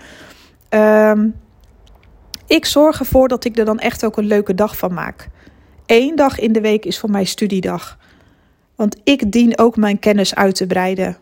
Um, 0.69 1.35
ik 2.47 2.65
zorg 2.65 3.00
ervoor 3.00 3.27
dat 3.27 3.45
ik 3.45 3.57
er 3.57 3.65
dan 3.65 3.79
echt 3.79 4.06
ook 4.06 4.17
een 4.17 4.25
leuke 4.25 4.53
dag 4.53 4.77
van 4.77 4.94
maak. 4.94 5.29
Eén 5.85 6.15
dag 6.15 6.39
in 6.39 6.51
de 6.53 6.61
week 6.61 6.85
is 6.85 7.00
voor 7.00 7.09
mij 7.09 7.23
studiedag. 7.23 7.97
Want 8.75 8.97
ik 9.03 9.31
dien 9.31 9.57
ook 9.57 9.75
mijn 9.75 10.00
kennis 10.00 10.35
uit 10.35 10.56
te 10.56 10.67
breiden. 10.67 11.17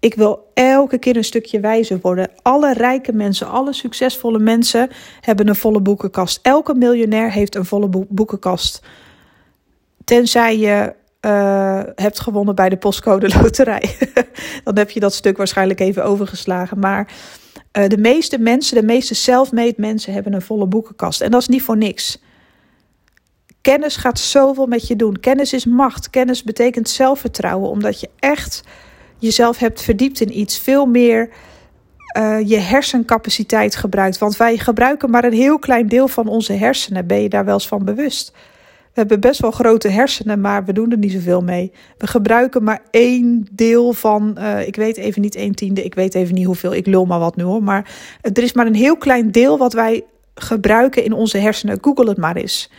Ik 0.00 0.14
wil 0.14 0.50
elke 0.54 0.98
keer 0.98 1.16
een 1.16 1.24
stukje 1.24 1.60
wijzer 1.60 1.98
worden. 2.02 2.30
Alle 2.42 2.72
rijke 2.72 3.12
mensen, 3.12 3.48
alle 3.48 3.72
succesvolle 3.72 4.38
mensen 4.38 4.90
hebben 5.20 5.48
een 5.48 5.54
volle 5.54 5.80
boekenkast. 5.80 6.38
Elke 6.42 6.74
miljonair 6.74 7.30
heeft 7.32 7.54
een 7.54 7.64
volle 7.64 8.06
boekenkast. 8.08 8.82
Tenzij 10.04 10.58
je 10.58 10.94
uh, 11.26 11.80
hebt 11.94 12.20
gewonnen 12.20 12.54
bij 12.54 12.68
de 12.68 12.76
postcode 12.76 13.28
loterij. 13.40 13.96
Dan 14.64 14.78
heb 14.78 14.90
je 14.90 15.00
dat 15.00 15.14
stuk 15.14 15.36
waarschijnlijk 15.36 15.80
even 15.80 16.04
overgeslagen. 16.04 16.78
Maar 16.78 17.08
uh, 17.78 17.86
de 17.86 17.98
meeste 17.98 18.38
mensen, 18.38 18.76
de 18.76 18.86
meeste 18.86 19.14
self-made 19.14 19.74
mensen 19.76 20.12
hebben 20.12 20.32
een 20.32 20.42
volle 20.42 20.66
boekenkast. 20.66 21.20
En 21.20 21.30
dat 21.30 21.40
is 21.40 21.48
niet 21.48 21.62
voor 21.62 21.76
niks. 21.76 22.22
Kennis 23.60 23.96
gaat 23.96 24.18
zoveel 24.18 24.66
met 24.66 24.86
je 24.86 24.96
doen. 24.96 25.20
Kennis 25.20 25.52
is 25.52 25.64
macht. 25.64 26.10
Kennis 26.10 26.42
betekent 26.42 26.88
zelfvertrouwen. 26.88 27.70
Omdat 27.70 28.00
je 28.00 28.08
echt 28.18 28.62
jezelf 29.18 29.58
hebt 29.58 29.82
verdiept 29.82 30.20
in 30.20 30.38
iets. 30.38 30.58
Veel 30.58 30.86
meer 30.86 31.30
uh, 32.16 32.48
je 32.48 32.58
hersencapaciteit 32.58 33.76
gebruikt. 33.76 34.18
Want 34.18 34.36
wij 34.36 34.58
gebruiken 34.58 35.10
maar 35.10 35.24
een 35.24 35.32
heel 35.32 35.58
klein 35.58 35.88
deel 35.88 36.08
van 36.08 36.28
onze 36.28 36.52
hersenen. 36.52 37.06
Ben 37.06 37.22
je 37.22 37.28
daar 37.28 37.44
wel 37.44 37.54
eens 37.54 37.68
van 37.68 37.84
bewust? 37.84 38.32
We 38.92 39.00
hebben 39.00 39.20
best 39.20 39.40
wel 39.40 39.50
grote 39.50 39.88
hersenen, 39.88 40.40
maar 40.40 40.64
we 40.64 40.72
doen 40.72 40.90
er 40.90 40.98
niet 40.98 41.12
zoveel 41.12 41.40
mee. 41.40 41.72
We 41.98 42.06
gebruiken 42.06 42.62
maar 42.62 42.82
één 42.90 43.46
deel 43.52 43.92
van, 43.92 44.36
uh, 44.38 44.66
ik 44.66 44.76
weet 44.76 44.96
even 44.96 45.22
niet 45.22 45.34
één 45.34 45.54
tiende, 45.54 45.84
ik 45.84 45.94
weet 45.94 46.14
even 46.14 46.34
niet 46.34 46.46
hoeveel, 46.46 46.74
ik 46.74 46.86
lul 46.86 47.04
maar 47.04 47.18
wat 47.18 47.36
nu 47.36 47.44
hoor. 47.44 47.62
Maar 47.62 47.90
er 48.22 48.42
is 48.42 48.52
maar 48.52 48.66
een 48.66 48.74
heel 48.74 48.96
klein 48.96 49.30
deel 49.30 49.58
wat 49.58 49.72
wij 49.72 50.04
gebruiken 50.34 51.04
in 51.04 51.12
onze 51.12 51.38
hersenen. 51.38 51.78
Google 51.80 52.08
het 52.08 52.18
maar 52.18 52.36
eens. 52.36 52.70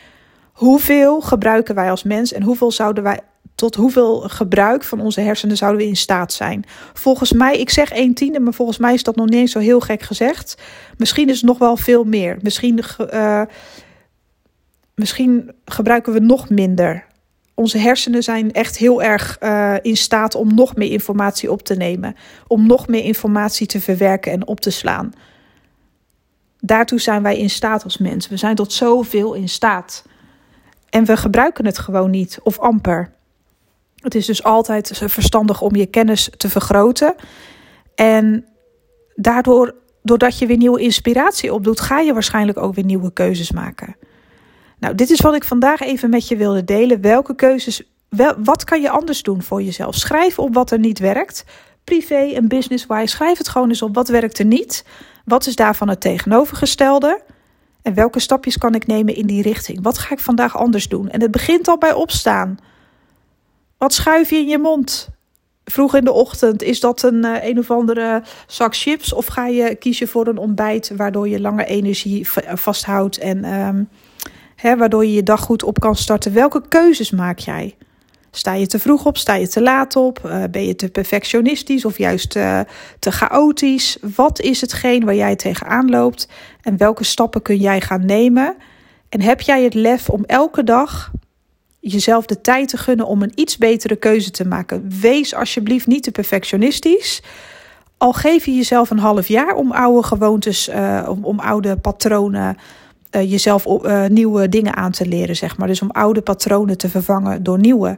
Hoeveel 0.52 1.22
gebruiken 1.22 1.76
wij 1.76 1.90
als 1.90 2.04
mens 2.04 2.34
en 2.34 2.44
hoeveel 2.44 2.72
zouden 2.72 3.04
wij, 3.04 3.20
tot 3.56 3.76
hoeveel 3.76 4.20
gebruik 4.20 4.84
van 4.84 5.00
onze 5.00 5.22
hersenen 5.22 5.58
zouden 5.58 5.82
we 5.82 5.88
in 5.88 5.96
staat 5.96 6.34
zijn? 6.34 6.64
Volgens 6.94 7.32
mij, 7.32 7.60
ik 7.60 7.70
zeg 7.70 7.92
één 7.92 8.14
tiende, 8.14 8.40
maar 8.40 8.54
volgens 8.54 8.78
mij 8.78 8.94
is 8.94 9.04
dat 9.04 9.16
nog 9.16 9.26
niet 9.26 9.40
eens 9.40 9.52
zo 9.52 9.60
heel 9.60 9.80
gek 9.80 10.02
gezegd. 10.02 10.62
Misschien 10.98 11.30
is 11.30 11.36
het 11.36 11.46
nog 11.46 11.58
wel 11.58 11.78
veel 11.78 12.04
meer. 12.04 12.38
Misschien 12.42 12.80
uh, 13.14 13.42
misschien 14.96 15.52
gebruiken 15.66 16.14
we 16.14 16.20
nog 16.20 16.50
minder. 16.50 17.06
Onze 17.54 17.78
hersenen 17.78 18.24
zijn 18.24 18.52
echt 18.52 18.78
heel 18.78 19.04
erg 19.04 19.38
uh, 19.42 19.76
in 19.82 19.98
staat 19.98 20.36
om 20.36 20.56
nog 20.56 20.76
meer 20.76 20.92
informatie 20.92 21.52
op 21.52 21.62
te 21.62 21.76
nemen, 21.76 22.16
om 22.48 22.68
nog 22.68 22.88
meer 22.88 23.04
informatie 23.04 23.68
te 23.68 23.82
verwerken 23.82 24.32
en 24.32 24.48
op 24.48 24.60
te 24.60 24.70
slaan. 24.70 25.14
Daartoe 26.60 27.00
zijn 27.00 27.24
wij 27.24 27.38
in 27.38 27.50
staat 27.50 27.84
als 27.84 27.98
mens. 27.98 28.30
We 28.30 28.38
zijn 28.38 28.56
tot 28.56 28.74
zoveel 28.74 29.34
in 29.34 29.50
staat. 29.50 30.06
En 30.90 31.06
we 31.06 31.18
gebruiken 31.18 31.66
het 31.66 31.78
gewoon 31.78 32.10
niet, 32.10 32.40
of 32.44 32.60
amper. 32.60 33.12
Het 33.96 34.16
is 34.16 34.26
dus 34.26 34.44
altijd 34.44 35.02
verstandig 35.06 35.62
om 35.62 35.76
je 35.76 35.86
kennis 35.86 36.30
te 36.38 36.50
vergroten. 36.50 37.16
En 37.96 38.46
daardoor 39.16 39.76
doordat 40.04 40.38
je 40.38 40.46
weer 40.46 40.58
nieuwe 40.58 40.82
inspiratie 40.82 41.54
opdoet, 41.54 41.80
ga 41.80 42.00
je 42.00 42.14
waarschijnlijk 42.14 42.58
ook 42.58 42.76
weer 42.76 42.86
nieuwe 42.86 43.14
keuzes 43.14 43.52
maken. 43.52 43.96
Nou, 44.84 44.96
dit 44.96 45.10
is 45.10 45.22
wat 45.22 45.36
ik 45.36 45.44
vandaag 45.44 45.80
even 45.80 46.10
met 46.10 46.28
je 46.28 46.36
wilde 46.36 46.64
delen. 46.64 47.02
Welke 47.02 47.36
keuzes, 47.36 47.84
wel, 48.10 48.34
wat 48.38 48.64
kan 48.64 48.82
je 48.82 48.90
anders 48.90 49.24
doen 49.24 49.42
voor 49.42 49.62
jezelf? 49.62 49.96
Schrijf 49.96 50.40
op 50.40 50.54
wat 50.54 50.72
er 50.72 50.80
niet 50.80 51.00
werkt. 51.00 51.46
Privé 51.84 52.32
en 52.34 52.48
business-wise, 52.48 53.08
schrijf 53.08 53.38
het 53.38 53.50
gewoon 53.50 53.70
eens 53.70 53.82
op. 53.82 53.96
Wat 53.96 54.08
werkt 54.08 54.40
er 54.40 54.46
niet? 54.46 54.86
Wat 55.26 55.48
is 55.48 55.56
daarvan 55.56 55.90
het 55.90 56.02
tegenovergestelde? 56.02 57.22
En 57.82 57.94
welke 57.94 58.20
stapjes 58.20 58.58
kan 58.58 58.76
ik 58.76 58.88
nemen 58.88 59.16
in 59.16 59.28
die 59.28 59.42
richting? 59.42 59.80
Wat 59.82 59.98
ga 59.98 60.14
ik 60.14 60.20
vandaag 60.20 60.58
anders 60.58 60.88
doen? 60.88 61.10
En 61.10 61.22
het 61.22 61.32
begint 61.32 61.68
al 61.68 61.78
bij 61.78 61.94
opstaan. 61.94 62.58
Wat 63.78 63.94
schuif 63.94 64.30
je 64.30 64.36
in 64.36 64.48
je 64.48 64.60
mond? 64.60 65.10
Vroeg 65.66 65.96
in 65.96 66.04
de 66.04 66.12
ochtend, 66.12 66.64
is 66.64 66.80
dat 66.80 67.04
een 67.04 67.26
uh, 67.26 67.44
een 67.44 67.60
of 67.60 67.72
andere 67.72 68.24
zak 68.48 68.76
chips? 68.76 69.14
Of 69.14 69.26
ga 69.26 69.48
je 69.48 69.76
kiezen 69.76 70.08
voor 70.08 70.28
een 70.28 70.38
ontbijt 70.38 70.92
waardoor 70.96 71.28
je 71.28 71.42
langer 71.42 71.66
energie 71.66 72.30
vasthoudt 72.56 73.18
en 73.18 73.54
um, 73.54 73.90
hè, 74.64 74.78
waardoor 74.78 75.06
je 75.06 75.14
je 75.14 75.24
dag 75.24 75.42
goed 75.42 75.64
op 75.64 75.80
kan 75.80 75.96
starten? 75.96 76.34
Welke 76.34 76.62
keuzes 76.68 77.12
maak 77.12 77.40
jij? 77.40 77.76
Sta 78.32 78.54
je 78.54 78.68
te 78.68 78.80
vroeg 78.80 79.06
op? 79.06 79.18
Sta 79.18 79.34
je 79.34 79.48
te 79.48 79.62
laat 79.62 79.96
op? 79.96 80.22
Uh, 80.26 80.44
ben 80.52 80.66
je 80.66 80.76
te 80.76 80.90
perfectionistisch 80.90 81.86
of 81.86 81.98
juist 81.98 82.36
uh, 82.36 82.60
te 83.00 83.12
chaotisch? 83.12 83.98
Wat 84.16 84.40
is 84.40 84.62
hetgeen 84.62 85.06
waar 85.06 85.16
jij 85.16 85.36
tegenaan 85.36 85.90
loopt? 85.90 86.28
En 86.62 86.78
welke 86.78 87.04
stappen 87.04 87.42
kun 87.42 87.58
jij 87.58 87.82
gaan 87.82 88.06
nemen? 88.06 88.56
En 89.10 89.22
heb 89.22 89.42
jij 89.42 89.64
het 89.64 89.74
lef 89.74 90.10
om 90.10 90.24
elke 90.26 90.64
dag 90.64 91.12
jezelf 91.80 92.26
de 92.26 92.42
tijd 92.42 92.68
te 92.68 92.78
gunnen 92.78 93.06
om 93.06 93.22
een 93.22 93.32
iets 93.36 93.58
betere 93.58 93.96
keuze 93.96 94.32
te 94.32 94.48
maken? 94.48 94.92
Wees 95.02 95.36
alsjeblieft 95.36 95.88
niet 95.88 96.04
te 96.04 96.12
perfectionistisch. 96.12 97.22
Al 97.98 98.14
geef 98.14 98.46
je 98.46 98.56
jezelf 98.56 98.90
een 98.90 99.00
half 99.00 99.28
jaar 99.28 99.56
om 99.56 99.72
oude 99.72 100.08
gewoontes, 100.08 100.70
uh, 100.70 101.06
om, 101.10 101.26
om 101.26 101.40
oude 101.40 101.78
patronen 101.78 102.58
uh, 103.16 103.32
jezelf 103.32 103.66
uh, 103.66 104.06
nieuwe 104.06 104.50
dingen 104.50 104.76
aan 104.76 104.92
te 104.92 105.06
leren, 105.06 105.36
zeg 105.36 105.58
maar. 105.58 105.68
Dus 105.68 105.82
om 105.82 105.92
oude 105.92 106.22
patronen 106.22 106.78
te 106.78 106.90
vervangen 106.90 107.44
door 107.44 107.60
nieuwe 107.60 107.98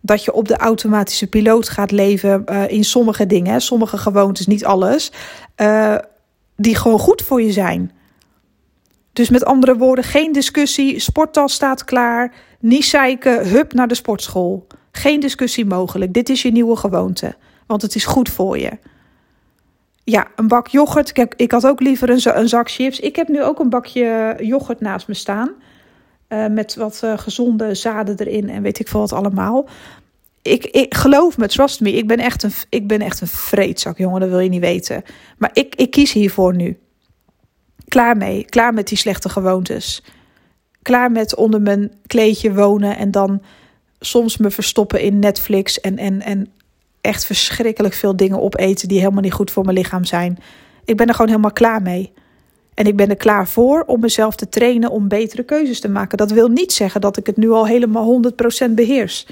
dat 0.00 0.24
je 0.24 0.32
op 0.32 0.48
de 0.48 0.56
automatische 0.56 1.26
piloot 1.26 1.68
gaat 1.68 1.90
leven 1.90 2.44
uh, 2.46 2.68
in 2.68 2.84
sommige 2.84 3.26
dingen, 3.26 3.60
sommige 3.60 3.98
gewoontes, 3.98 4.46
niet 4.46 4.64
alles, 4.64 5.12
die 6.56 6.76
gewoon 6.76 6.98
goed 6.98 7.22
voor 7.22 7.42
je 7.42 7.52
zijn. 7.52 7.92
Dus 9.12 9.30
met 9.30 9.44
andere 9.44 9.76
woorden, 9.76 10.04
geen 10.04 10.32
discussie, 10.32 11.00
sporttas 11.00 11.52
staat 11.52 11.84
klaar, 11.84 12.34
niet 12.60 12.84
zeiken, 12.84 13.48
hup 13.48 13.72
naar 13.72 13.88
de 13.88 13.94
sportschool. 13.94 14.66
Geen 14.92 15.20
discussie 15.20 15.66
mogelijk. 15.66 16.12
Dit 16.12 16.28
is 16.28 16.42
je 16.42 16.52
nieuwe 16.52 16.76
gewoonte, 16.76 17.36
want 17.66 17.82
het 17.82 17.94
is 17.94 18.04
goed 18.04 18.28
voor 18.28 18.58
je. 18.58 18.78
Ja, 20.10 20.26
een 20.36 20.48
bak 20.48 20.68
yoghurt. 20.68 21.18
Ik, 21.36 21.52
had 21.52 21.66
ook 21.66 21.80
liever 21.80 22.10
een, 22.10 22.38
een 22.38 22.48
zak 22.48 22.70
chips. 22.70 23.00
Ik 23.00 23.16
heb 23.16 23.28
nu 23.28 23.42
ook 23.42 23.58
een 23.58 23.68
bakje 23.68 24.36
yoghurt 24.40 24.80
naast 24.80 25.08
me 25.08 25.14
staan. 25.14 25.50
Uh, 26.28 26.46
met 26.46 26.74
wat 26.74 27.00
uh, 27.04 27.18
gezonde 27.18 27.74
zaden 27.74 28.18
erin 28.18 28.48
en 28.48 28.62
weet 28.62 28.78
ik 28.78 28.88
veel 28.88 29.00
wat 29.00 29.12
allemaal. 29.12 29.68
Ik, 30.42 30.64
ik 30.64 30.94
geloof 30.94 31.38
me, 31.38 31.48
trust 31.48 31.80
me, 31.80 31.92
ik 31.92 32.06
ben 32.06 32.18
echt 32.18 32.42
een, 32.42 32.52
ik 32.68 32.86
ben 32.86 33.00
echt 33.00 33.20
een 33.20 33.26
vreedzak, 33.26 33.98
jongen, 33.98 34.20
dat 34.20 34.28
wil 34.28 34.38
je 34.38 34.48
niet 34.48 34.60
weten. 34.60 35.02
Maar 35.38 35.50
ik, 35.52 35.74
ik 35.74 35.90
kies 35.90 36.12
hiervoor 36.12 36.54
nu. 36.54 36.78
Klaar 37.88 38.16
mee, 38.16 38.44
klaar 38.44 38.74
met 38.74 38.88
die 38.88 38.98
slechte 38.98 39.28
gewoontes. 39.28 40.04
Klaar 40.82 41.12
met 41.12 41.34
onder 41.34 41.60
mijn 41.60 41.92
kleedje 42.06 42.54
wonen 42.54 42.96
en 42.96 43.10
dan 43.10 43.42
soms 44.00 44.36
me 44.36 44.50
verstoppen 44.50 45.00
in 45.00 45.18
Netflix 45.18 45.80
en, 45.80 45.98
en, 45.98 46.22
en 46.22 46.52
echt 47.00 47.24
verschrikkelijk 47.24 47.94
veel 47.94 48.16
dingen 48.16 48.40
opeten 48.40 48.88
die 48.88 48.98
helemaal 48.98 49.22
niet 49.22 49.32
goed 49.32 49.50
voor 49.50 49.64
mijn 49.64 49.76
lichaam 49.76 50.04
zijn. 50.04 50.38
Ik 50.84 50.96
ben 50.96 51.06
er 51.06 51.14
gewoon 51.14 51.30
helemaal 51.30 51.52
klaar 51.52 51.82
mee. 51.82 52.12
En 52.74 52.86
ik 52.86 52.96
ben 52.96 53.08
er 53.08 53.16
klaar 53.16 53.48
voor 53.48 53.84
om 53.86 54.00
mezelf 54.00 54.36
te 54.36 54.48
trainen 54.48 54.90
om 54.90 55.08
betere 55.08 55.42
keuzes 55.42 55.80
te 55.80 55.88
maken. 55.88 56.18
Dat 56.18 56.30
wil 56.30 56.48
niet 56.48 56.72
zeggen 56.72 57.00
dat 57.00 57.16
ik 57.16 57.26
het 57.26 57.36
nu 57.36 57.50
al 57.50 57.66
helemaal 57.66 58.20
100% 58.68 58.70
beheers. 58.70 59.26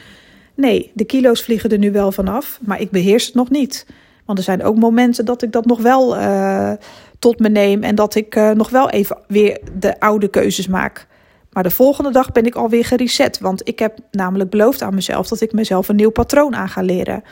Nee, 0.54 0.90
de 0.94 1.04
kilo's 1.04 1.42
vliegen 1.42 1.70
er 1.70 1.78
nu 1.78 1.92
wel 1.92 2.12
vanaf, 2.12 2.58
maar 2.62 2.80
ik 2.80 2.90
beheers 2.90 3.26
het 3.26 3.34
nog 3.34 3.50
niet. 3.50 3.86
Want 4.24 4.38
er 4.38 4.44
zijn 4.44 4.62
ook 4.62 4.76
momenten 4.76 5.24
dat 5.24 5.42
ik 5.42 5.52
dat 5.52 5.64
nog 5.64 5.80
wel 5.80 6.16
uh, 6.16 6.72
tot 7.18 7.38
me 7.38 7.48
neem 7.48 7.82
en 7.82 7.94
dat 7.94 8.14
ik 8.14 8.36
uh, 8.36 8.50
nog 8.50 8.70
wel 8.70 8.90
even 8.90 9.18
weer 9.26 9.60
de 9.78 10.00
oude 10.00 10.28
keuzes 10.28 10.66
maak. 10.66 11.06
Maar 11.52 11.62
de 11.62 11.70
volgende 11.70 12.10
dag 12.10 12.32
ben 12.32 12.46
ik 12.46 12.54
alweer 12.54 12.84
gereset, 12.84 13.38
want 13.40 13.68
ik 13.68 13.78
heb 13.78 13.98
namelijk 14.10 14.50
beloofd 14.50 14.82
aan 14.82 14.94
mezelf 14.94 15.28
dat 15.28 15.40
ik 15.40 15.52
mezelf 15.52 15.88
een 15.88 15.96
nieuw 15.96 16.10
patroon 16.10 16.56
aan 16.56 16.68
ga 16.68 16.82
leren. 16.82 17.22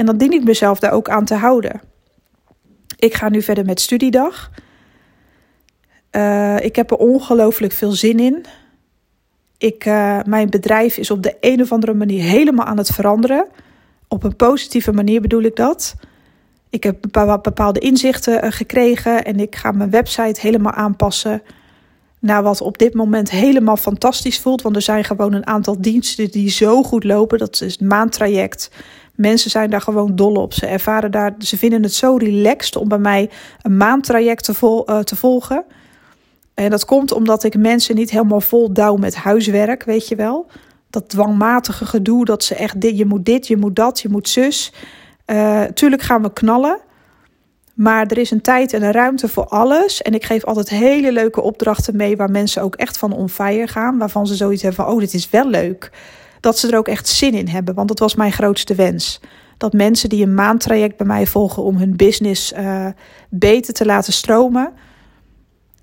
En 0.00 0.06
dan 0.06 0.16
dien 0.16 0.32
ik 0.32 0.44
mezelf 0.44 0.78
daar 0.78 0.92
ook 0.92 1.08
aan 1.08 1.24
te 1.24 1.34
houden. 1.34 1.80
Ik 2.96 3.14
ga 3.14 3.28
nu 3.28 3.42
verder 3.42 3.64
met 3.64 3.80
studiedag. 3.80 4.50
Uh, 6.16 6.60
ik 6.60 6.76
heb 6.76 6.90
er 6.90 6.96
ongelooflijk 6.96 7.72
veel 7.72 7.92
zin 7.92 8.18
in. 8.18 8.44
Ik, 9.58 9.84
uh, 9.84 10.20
mijn 10.24 10.50
bedrijf 10.50 10.96
is 10.96 11.10
op 11.10 11.22
de 11.22 11.36
een 11.40 11.60
of 11.60 11.72
andere 11.72 11.94
manier 11.94 12.22
helemaal 12.22 12.66
aan 12.66 12.76
het 12.76 12.90
veranderen. 12.90 13.46
Op 14.08 14.24
een 14.24 14.36
positieve 14.36 14.92
manier 14.92 15.20
bedoel 15.20 15.42
ik 15.42 15.56
dat. 15.56 15.94
Ik 16.70 16.82
heb 16.82 16.96
bepaalde 17.42 17.80
inzichten 17.80 18.44
uh, 18.44 18.50
gekregen 18.52 19.24
en 19.24 19.40
ik 19.40 19.56
ga 19.56 19.72
mijn 19.72 19.90
website 19.90 20.40
helemaal 20.40 20.72
aanpassen 20.72 21.42
naar 22.18 22.42
wat 22.42 22.60
op 22.60 22.78
dit 22.78 22.94
moment 22.94 23.30
helemaal 23.30 23.76
fantastisch 23.76 24.40
voelt. 24.40 24.62
Want 24.62 24.76
er 24.76 24.82
zijn 24.82 25.04
gewoon 25.04 25.32
een 25.32 25.46
aantal 25.46 25.80
diensten 25.80 26.30
die 26.30 26.50
zo 26.50 26.82
goed 26.82 27.04
lopen. 27.04 27.38
Dat 27.38 27.60
is 27.60 27.72
het 27.72 27.80
maandtraject. 27.80 28.70
Mensen 29.20 29.50
zijn 29.50 29.70
daar 29.70 29.80
gewoon 29.80 30.16
dol 30.16 30.34
op. 30.34 30.52
Ze 30.52 30.66
ervaren 30.66 31.10
daar, 31.10 31.34
ze 31.38 31.58
vinden 31.58 31.82
het 31.82 31.94
zo 31.94 32.16
relaxed 32.16 32.76
om 32.76 32.88
bij 32.88 32.98
mij 32.98 33.30
een 33.62 33.76
maandtraject 33.76 34.44
te, 34.44 34.54
vol, 34.54 34.90
uh, 34.90 34.98
te 34.98 35.16
volgen. 35.16 35.64
En 36.54 36.70
dat 36.70 36.84
komt 36.84 37.12
omdat 37.12 37.44
ik 37.44 37.56
mensen 37.56 37.94
niet 37.94 38.10
helemaal 38.10 38.40
vol 38.40 38.72
douw 38.72 38.96
met 38.96 39.14
huiswerk, 39.14 39.84
weet 39.84 40.08
je 40.08 40.16
wel. 40.16 40.46
Dat 40.90 41.08
dwangmatige 41.08 41.84
gedoe, 41.84 42.24
dat 42.24 42.44
ze 42.44 42.54
echt 42.54 42.80
dit, 42.80 42.98
je 42.98 43.06
moet 43.06 43.24
dit, 43.24 43.46
je 43.46 43.56
moet 43.56 43.76
dat, 43.76 44.00
je 44.00 44.08
moet 44.08 44.28
zus. 44.28 44.72
Uh, 45.26 45.62
tuurlijk 45.62 46.02
gaan 46.02 46.22
we 46.22 46.32
knallen. 46.32 46.80
Maar 47.74 48.06
er 48.06 48.18
is 48.18 48.30
een 48.30 48.40
tijd 48.40 48.72
en 48.72 48.82
een 48.82 48.92
ruimte 48.92 49.28
voor 49.28 49.46
alles. 49.46 50.02
En 50.02 50.14
ik 50.14 50.24
geef 50.24 50.44
altijd 50.44 50.68
hele 50.68 51.12
leuke 51.12 51.40
opdrachten 51.40 51.96
mee 51.96 52.16
waar 52.16 52.30
mensen 52.30 52.62
ook 52.62 52.74
echt 52.74 52.98
van 52.98 53.12
on 53.12 53.28
fire 53.28 53.66
gaan. 53.66 53.98
Waarvan 53.98 54.26
ze 54.26 54.34
zoiets 54.34 54.62
hebben 54.62 54.84
van, 54.84 54.94
oh, 54.94 55.00
dit 55.00 55.14
is 55.14 55.30
wel 55.30 55.48
leuk. 55.48 55.90
Dat 56.40 56.58
ze 56.58 56.70
er 56.70 56.78
ook 56.78 56.88
echt 56.88 57.08
zin 57.08 57.34
in 57.34 57.48
hebben, 57.48 57.74
want 57.74 57.88
dat 57.88 57.98
was 57.98 58.14
mijn 58.14 58.32
grootste 58.32 58.74
wens. 58.74 59.20
Dat 59.56 59.72
mensen 59.72 60.08
die 60.08 60.22
een 60.22 60.34
maandtraject 60.34 60.96
bij 60.96 61.06
mij 61.06 61.26
volgen 61.26 61.62
om 61.62 61.76
hun 61.76 61.96
business 61.96 62.52
uh, 62.52 62.86
beter 63.28 63.74
te 63.74 63.86
laten 63.86 64.12
stromen 64.12 64.72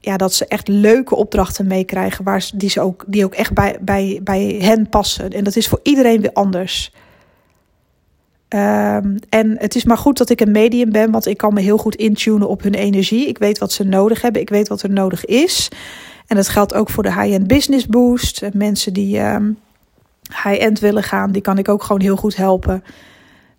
ja, 0.07 0.17
dat 0.17 0.33
ze 0.33 0.45
echt 0.45 0.67
leuke 0.67 1.15
opdrachten 1.15 1.67
meekrijgen, 1.67 2.23
waar 2.23 2.49
die, 2.55 2.69
ze 2.69 2.81
ook, 2.81 3.03
die 3.07 3.25
ook 3.25 3.33
echt 3.33 3.53
bij, 3.53 3.77
bij, 3.81 4.19
bij 4.23 4.57
hen 4.61 4.89
passen. 4.89 5.29
En 5.29 5.43
dat 5.43 5.55
is 5.55 5.67
voor 5.67 5.79
iedereen 5.83 6.21
weer 6.21 6.33
anders. 6.33 6.91
Um, 8.49 9.19
en 9.29 9.55
het 9.57 9.75
is 9.75 9.83
maar 9.83 9.97
goed 9.97 10.17
dat 10.17 10.29
ik 10.29 10.41
een 10.41 10.51
medium 10.51 10.91
ben, 10.91 11.11
want 11.11 11.25
ik 11.25 11.37
kan 11.37 11.53
me 11.53 11.61
heel 11.61 11.77
goed 11.77 11.95
intunen 11.95 12.49
op 12.49 12.61
hun 12.61 12.73
energie. 12.73 13.27
Ik 13.27 13.37
weet 13.37 13.57
wat 13.57 13.71
ze 13.71 13.83
nodig 13.83 14.21
hebben, 14.21 14.41
ik 14.41 14.49
weet 14.49 14.67
wat 14.67 14.81
er 14.81 14.89
nodig 14.89 15.25
is. 15.25 15.69
En 16.27 16.35
dat 16.35 16.49
geldt 16.49 16.73
ook 16.73 16.89
voor 16.89 17.03
de 17.03 17.13
high-end 17.13 17.47
business 17.47 17.85
boost. 17.85 18.41
Mensen 18.53 18.93
die 18.93 19.19
um, 19.19 19.57
high-end 20.43 20.79
willen 20.79 21.03
gaan, 21.03 21.31
die 21.31 21.41
kan 21.41 21.57
ik 21.57 21.69
ook 21.69 21.84
gewoon 21.84 22.01
heel 22.01 22.15
goed 22.15 22.36
helpen 22.36 22.84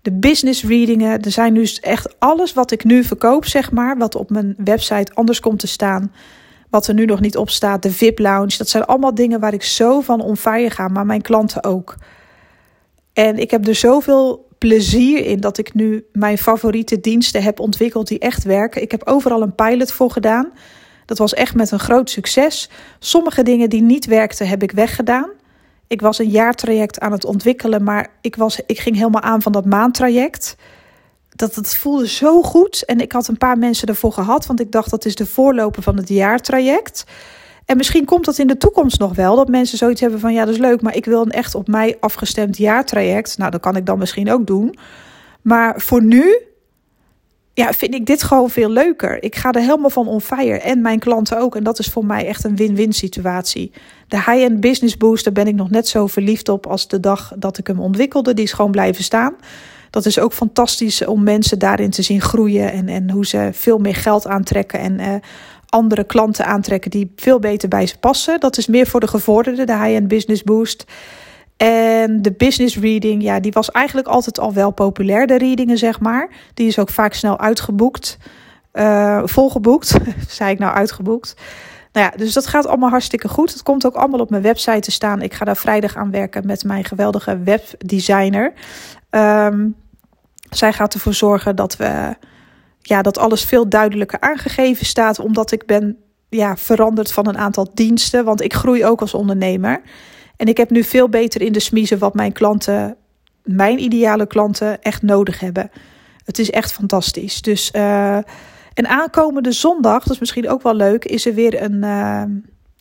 de 0.02 0.12
business 0.12 0.64
readingen. 0.64 1.22
Er 1.22 1.30
zijn 1.30 1.52
nu 1.52 1.68
echt 1.80 2.14
alles 2.18 2.52
wat 2.52 2.70
ik 2.70 2.84
nu 2.84 3.04
verkoop, 3.04 3.44
zeg 3.44 3.72
maar, 3.72 3.96
wat 3.96 4.14
op 4.14 4.30
mijn 4.30 4.54
website 4.64 5.14
anders 5.14 5.40
komt 5.40 5.58
te 5.58 5.66
staan. 5.66 6.12
Wat 6.70 6.86
er 6.86 6.94
nu 6.94 7.04
nog 7.04 7.20
niet 7.20 7.36
op 7.36 7.50
staat, 7.50 7.82
de 7.82 7.90
VIP 7.90 8.18
Lounge. 8.18 8.56
Dat 8.58 8.68
zijn 8.68 8.84
allemaal 8.84 9.14
dingen 9.14 9.40
waar 9.40 9.52
ik 9.52 9.62
zo 9.62 10.00
van 10.00 10.20
on 10.20 10.36
fire 10.36 10.70
ga, 10.70 10.88
maar 10.88 11.06
mijn 11.06 11.22
klanten 11.22 11.64
ook. 11.64 11.96
En 13.12 13.38
ik 13.38 13.50
heb 13.50 13.66
er 13.66 13.74
zoveel 13.74 14.46
plezier 14.58 15.24
in 15.24 15.40
dat 15.40 15.58
ik 15.58 15.74
nu 15.74 16.06
mijn 16.12 16.38
favoriete 16.38 17.00
diensten 17.00 17.42
heb 17.42 17.60
ontwikkeld 17.60 18.08
die 18.08 18.18
echt 18.18 18.44
werken. 18.44 18.82
Ik 18.82 18.90
heb 18.90 19.06
overal 19.06 19.42
een 19.42 19.54
pilot 19.54 19.92
voor 19.92 20.10
gedaan. 20.10 20.52
Dat 21.04 21.18
was 21.18 21.34
echt 21.34 21.54
met 21.54 21.70
een 21.70 21.78
groot 21.78 22.10
succes. 22.10 22.70
Sommige 22.98 23.42
dingen 23.42 23.70
die 23.70 23.82
niet 23.82 24.06
werkten, 24.06 24.48
heb 24.48 24.62
ik 24.62 24.72
weggedaan. 24.72 25.30
Ik 25.88 26.00
was 26.00 26.18
een 26.18 26.28
jaartraject 26.28 27.00
aan 27.00 27.12
het 27.12 27.24
ontwikkelen, 27.24 27.82
maar 27.82 28.08
ik, 28.20 28.36
was, 28.36 28.60
ik 28.66 28.78
ging 28.78 28.96
helemaal 28.96 29.22
aan 29.22 29.42
van 29.42 29.52
dat 29.52 29.64
maandtraject. 29.64 30.56
Dat 31.28 31.54
het 31.54 31.76
voelde 31.76 32.08
zo 32.08 32.42
goed. 32.42 32.84
En 32.84 33.00
ik 33.00 33.12
had 33.12 33.28
een 33.28 33.38
paar 33.38 33.58
mensen 33.58 33.88
ervoor 33.88 34.12
gehad, 34.12 34.46
want 34.46 34.60
ik 34.60 34.72
dacht 34.72 34.90
dat 34.90 35.04
is 35.04 35.14
de 35.14 35.26
voorloper 35.26 35.82
van 35.82 35.96
het 35.96 36.08
jaartraject. 36.08 37.04
En 37.64 37.76
misschien 37.76 38.04
komt 38.04 38.24
dat 38.24 38.38
in 38.38 38.46
de 38.46 38.56
toekomst 38.56 38.98
nog 38.98 39.14
wel, 39.14 39.36
dat 39.36 39.48
mensen 39.48 39.78
zoiets 39.78 40.00
hebben 40.00 40.20
van 40.20 40.32
ja, 40.32 40.44
dat 40.44 40.54
is 40.54 40.60
leuk, 40.60 40.82
maar 40.82 40.96
ik 40.96 41.04
wil 41.04 41.22
een 41.22 41.30
echt 41.30 41.54
op 41.54 41.68
mij 41.68 41.96
afgestemd 42.00 42.56
jaartraject. 42.56 43.38
Nou, 43.38 43.50
dat 43.50 43.60
kan 43.60 43.76
ik 43.76 43.86
dan 43.86 43.98
misschien 43.98 44.30
ook 44.30 44.46
doen. 44.46 44.78
Maar 45.42 45.80
voor 45.80 46.02
nu 46.02 46.42
ja, 47.58 47.72
vind 47.72 47.94
ik 47.94 48.06
dit 48.06 48.22
gewoon 48.22 48.50
veel 48.50 48.70
leuker. 48.70 49.22
Ik 49.22 49.36
ga 49.36 49.52
er 49.52 49.60
helemaal 49.60 49.90
van 49.90 50.08
on. 50.08 50.20
En 50.60 50.80
mijn 50.80 50.98
klanten 50.98 51.40
ook. 51.40 51.56
En 51.56 51.64
dat 51.64 51.78
is 51.78 51.86
voor 51.86 52.04
mij 52.04 52.26
echt 52.26 52.44
een 52.44 52.56
win-win 52.56 52.92
situatie. 52.92 53.72
De 54.08 54.16
high-end 54.16 54.60
business 54.60 54.96
boost, 54.96 55.24
daar 55.24 55.32
ben 55.32 55.46
ik 55.46 55.54
nog 55.54 55.70
net 55.70 55.88
zo 55.88 56.06
verliefd 56.06 56.48
op 56.48 56.66
als 56.66 56.88
de 56.88 57.00
dag 57.00 57.32
dat 57.36 57.58
ik 57.58 57.66
hem 57.66 57.80
ontwikkelde. 57.80 58.34
Die 58.34 58.44
is 58.44 58.52
gewoon 58.52 58.70
blijven 58.70 59.04
staan. 59.04 59.34
Dat 59.90 60.06
is 60.06 60.18
ook 60.18 60.32
fantastisch 60.32 61.04
om 61.04 61.22
mensen 61.22 61.58
daarin 61.58 61.90
te 61.90 62.02
zien 62.02 62.20
groeien 62.20 62.72
en, 62.72 62.88
en 62.88 63.10
hoe 63.10 63.26
ze 63.26 63.50
veel 63.52 63.78
meer 63.78 63.94
geld 63.94 64.26
aantrekken 64.26 64.78
en 64.80 65.00
uh, 65.00 65.14
andere 65.68 66.04
klanten 66.04 66.46
aantrekken 66.46 66.90
die 66.90 67.12
veel 67.16 67.38
beter 67.38 67.68
bij 67.68 67.86
ze 67.86 67.98
passen. 67.98 68.40
Dat 68.40 68.58
is 68.58 68.66
meer 68.66 68.86
voor 68.86 69.00
de 69.00 69.08
gevorderden, 69.08 69.66
de 69.66 69.78
high-end 69.78 70.08
business 70.08 70.42
boost. 70.42 70.84
En 71.58 72.22
de 72.22 72.32
business 72.32 72.76
reading, 72.76 73.22
ja, 73.22 73.40
die 73.40 73.52
was 73.52 73.70
eigenlijk 73.70 74.06
altijd 74.06 74.38
al 74.38 74.52
wel 74.52 74.70
populair, 74.70 75.26
de 75.26 75.38
readingen 75.38 75.78
zeg 75.78 76.00
maar. 76.00 76.28
Die 76.54 76.66
is 76.66 76.78
ook 76.78 76.90
vaak 76.90 77.12
snel 77.14 77.38
uitgeboekt, 77.38 78.18
uh, 78.72 79.22
volgeboekt, 79.24 79.98
zei 80.28 80.50
ik 80.50 80.58
nou 80.58 80.74
uitgeboekt. 80.74 81.34
Nou 81.92 82.10
ja, 82.10 82.16
dus 82.16 82.32
dat 82.32 82.46
gaat 82.46 82.66
allemaal 82.66 82.90
hartstikke 82.90 83.28
goed. 83.28 83.52
Het 83.52 83.62
komt 83.62 83.86
ook 83.86 83.94
allemaal 83.94 84.20
op 84.20 84.30
mijn 84.30 84.42
website 84.42 84.80
te 84.80 84.90
staan. 84.90 85.22
Ik 85.22 85.34
ga 85.34 85.44
daar 85.44 85.56
vrijdag 85.56 85.96
aan 85.96 86.10
werken 86.10 86.46
met 86.46 86.64
mijn 86.64 86.84
geweldige 86.84 87.38
webdesigner. 87.38 88.52
Um, 89.10 89.74
zij 90.50 90.72
gaat 90.72 90.94
ervoor 90.94 91.14
zorgen 91.14 91.56
dat 91.56 91.76
we 91.76 92.16
ja, 92.80 93.02
dat 93.02 93.18
alles 93.18 93.44
veel 93.44 93.68
duidelijker 93.68 94.20
aangegeven 94.20 94.86
staat, 94.86 95.18
omdat 95.18 95.52
ik 95.52 95.66
ben 95.66 95.96
ja, 96.28 96.56
veranderd 96.56 97.12
van 97.12 97.28
een 97.28 97.38
aantal 97.38 97.70
diensten, 97.74 98.24
want 98.24 98.42
ik 98.42 98.54
groei 98.54 98.84
ook 98.84 99.00
als 99.00 99.14
ondernemer. 99.14 99.80
En 100.38 100.46
ik 100.46 100.56
heb 100.56 100.70
nu 100.70 100.84
veel 100.84 101.08
beter 101.08 101.42
in 101.42 101.52
de 101.52 101.60
smiezen 101.60 101.98
wat 101.98 102.14
mijn 102.14 102.32
klanten, 102.32 102.96
mijn 103.42 103.82
ideale 103.82 104.26
klanten, 104.26 104.82
echt 104.82 105.02
nodig 105.02 105.40
hebben. 105.40 105.70
Het 106.24 106.38
is 106.38 106.50
echt 106.50 106.72
fantastisch. 106.72 107.42
Dus 107.42 107.70
uh, 107.76 108.16
en 108.74 108.86
aankomende 108.86 109.52
zondag, 109.52 110.02
dat 110.02 110.12
is 110.12 110.18
misschien 110.18 110.48
ook 110.48 110.62
wel 110.62 110.74
leuk, 110.74 111.04
is 111.04 111.26
er 111.26 111.34
weer 111.34 111.62
een 111.62 111.84
uh, 111.84 112.22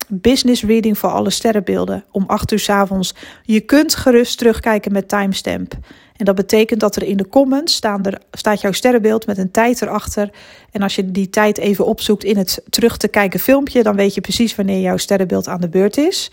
business 0.07 0.63
reading 0.63 0.97
voor 0.97 1.09
alle 1.09 1.29
sterrenbeelden 1.29 2.03
om 2.11 2.23
8 2.27 2.51
uur 2.51 2.59
s 2.59 2.69
avonds. 2.69 3.15
Je 3.43 3.59
kunt 3.59 3.95
gerust 3.95 4.37
terugkijken 4.37 4.91
met 4.91 5.07
timestamp. 5.07 5.73
En 6.15 6.25
dat 6.25 6.35
betekent 6.35 6.79
dat 6.79 6.95
er 6.95 7.03
in 7.03 7.17
de 7.17 7.27
comments 7.27 7.75
staan 7.75 8.05
er, 8.05 8.21
staat 8.31 8.61
jouw 8.61 8.71
sterrenbeeld 8.71 9.25
met 9.25 9.37
een 9.37 9.51
tijd 9.51 9.81
erachter. 9.81 10.29
En 10.71 10.81
als 10.81 10.95
je 10.95 11.11
die 11.11 11.29
tijd 11.29 11.57
even 11.57 11.85
opzoekt 11.85 12.23
in 12.23 12.37
het 12.37 12.63
terug 12.69 12.97
te 12.97 13.07
kijken 13.07 13.39
filmpje, 13.39 13.83
dan 13.83 13.95
weet 13.95 14.13
je 14.13 14.21
precies 14.21 14.55
wanneer 14.55 14.79
jouw 14.79 14.97
sterrenbeeld 14.97 15.47
aan 15.47 15.61
de 15.61 15.69
beurt 15.69 15.97
is. 15.97 16.31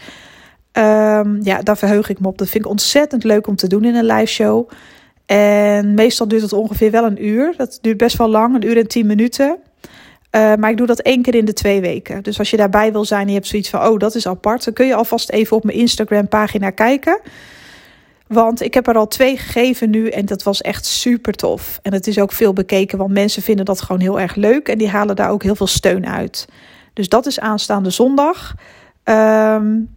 Um, 0.79 1.39
ja, 1.43 1.63
daar 1.63 1.79
verheug 1.79 2.09
ik 2.09 2.21
me 2.21 2.27
op. 2.27 2.39
Dat 2.39 2.49
vind 2.49 2.65
ik 2.65 2.71
ontzettend 2.71 3.25
leuk 3.25 3.47
om 3.47 3.57
te 3.57 3.67
doen 3.67 3.85
in 3.85 3.95
een 3.95 4.05
live 4.05 4.33
show. 4.33 4.71
En 5.27 5.95
meestal 5.95 6.29
duurt 6.29 6.43
het 6.43 6.53
ongeveer 6.53 6.91
wel 6.91 7.05
een 7.05 7.27
uur. 7.27 7.55
Dat 7.57 7.79
duurt 7.81 7.97
best 7.97 8.17
wel 8.17 8.29
lang, 8.29 8.55
een 8.55 8.67
uur 8.67 8.77
en 8.77 8.89
tien 8.89 9.07
minuten. 9.07 9.57
Uh, 10.31 10.55
maar 10.55 10.71
ik 10.71 10.77
doe 10.77 10.87
dat 10.87 11.01
één 11.01 11.23
keer 11.23 11.35
in 11.35 11.45
de 11.45 11.53
twee 11.53 11.81
weken. 11.81 12.23
Dus 12.23 12.39
als 12.39 12.51
je 12.51 12.57
daarbij 12.57 12.93
wil 12.93 13.05
zijn 13.05 13.21
en 13.23 13.29
je 13.29 13.35
hebt 13.35 13.47
zoiets 13.47 13.71
van: 13.71 13.87
oh, 13.87 13.99
dat 13.99 14.15
is 14.15 14.27
apart, 14.27 14.65
dan 14.65 14.75
kun 14.75 14.87
je 14.87 14.95
alvast 14.95 15.31
even 15.31 15.57
op 15.57 15.65
mijn 15.65 15.79
Instagram-pagina 15.79 16.71
kijken. 16.71 17.21
Want 18.27 18.61
ik 18.61 18.75
heb 18.75 18.87
er 18.87 18.97
al 18.97 19.09
twee 19.09 19.37
gegeven 19.37 19.91
nu 19.91 20.09
en 20.09 20.27
dat 20.27 20.43
was 20.43 20.61
echt 20.61 20.87
super 20.87 21.33
tof. 21.33 21.79
En 21.83 21.93
het 21.93 22.07
is 22.07 22.19
ook 22.19 22.33
veel 22.33 22.53
bekeken, 22.53 22.99
want 22.99 23.13
mensen 23.13 23.43
vinden 23.43 23.65
dat 23.65 23.81
gewoon 23.81 24.01
heel 24.01 24.21
erg 24.21 24.35
leuk 24.35 24.69
en 24.69 24.79
die 24.79 24.89
halen 24.89 25.17
daar 25.17 25.31
ook 25.31 25.43
heel 25.43 25.57
veel 25.57 25.67
steun 25.67 26.07
uit. 26.07 26.49
Dus 26.93 27.09
dat 27.09 27.27
is 27.27 27.41
aanstaande 27.41 27.91
zondag. 27.91 28.55
Um, 29.05 29.97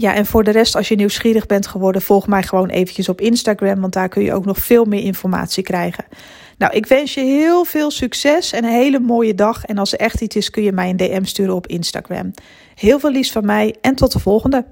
ja, 0.00 0.14
en 0.14 0.26
voor 0.26 0.44
de 0.44 0.50
rest, 0.50 0.76
als 0.76 0.88
je 0.88 0.94
nieuwsgierig 0.94 1.46
bent 1.46 1.66
geworden, 1.66 2.02
volg 2.02 2.26
mij 2.26 2.42
gewoon 2.42 2.68
eventjes 2.68 3.08
op 3.08 3.20
Instagram, 3.20 3.80
want 3.80 3.92
daar 3.92 4.08
kun 4.08 4.22
je 4.22 4.34
ook 4.34 4.44
nog 4.44 4.58
veel 4.58 4.84
meer 4.84 5.02
informatie 5.02 5.62
krijgen. 5.62 6.04
Nou, 6.58 6.72
ik 6.72 6.86
wens 6.86 7.14
je 7.14 7.20
heel 7.20 7.64
veel 7.64 7.90
succes 7.90 8.52
en 8.52 8.64
een 8.64 8.70
hele 8.70 9.00
mooie 9.00 9.34
dag. 9.34 9.64
En 9.64 9.78
als 9.78 9.92
er 9.92 9.98
echt 9.98 10.20
iets 10.20 10.36
is, 10.36 10.50
kun 10.50 10.62
je 10.62 10.72
mij 10.72 10.88
een 10.90 10.96
DM 10.96 11.24
sturen 11.24 11.54
op 11.54 11.66
Instagram. 11.66 12.30
Heel 12.74 12.98
veel 12.98 13.10
liefs 13.10 13.32
van 13.32 13.44
mij 13.44 13.74
en 13.80 13.94
tot 13.94 14.12
de 14.12 14.18
volgende. 14.18 14.64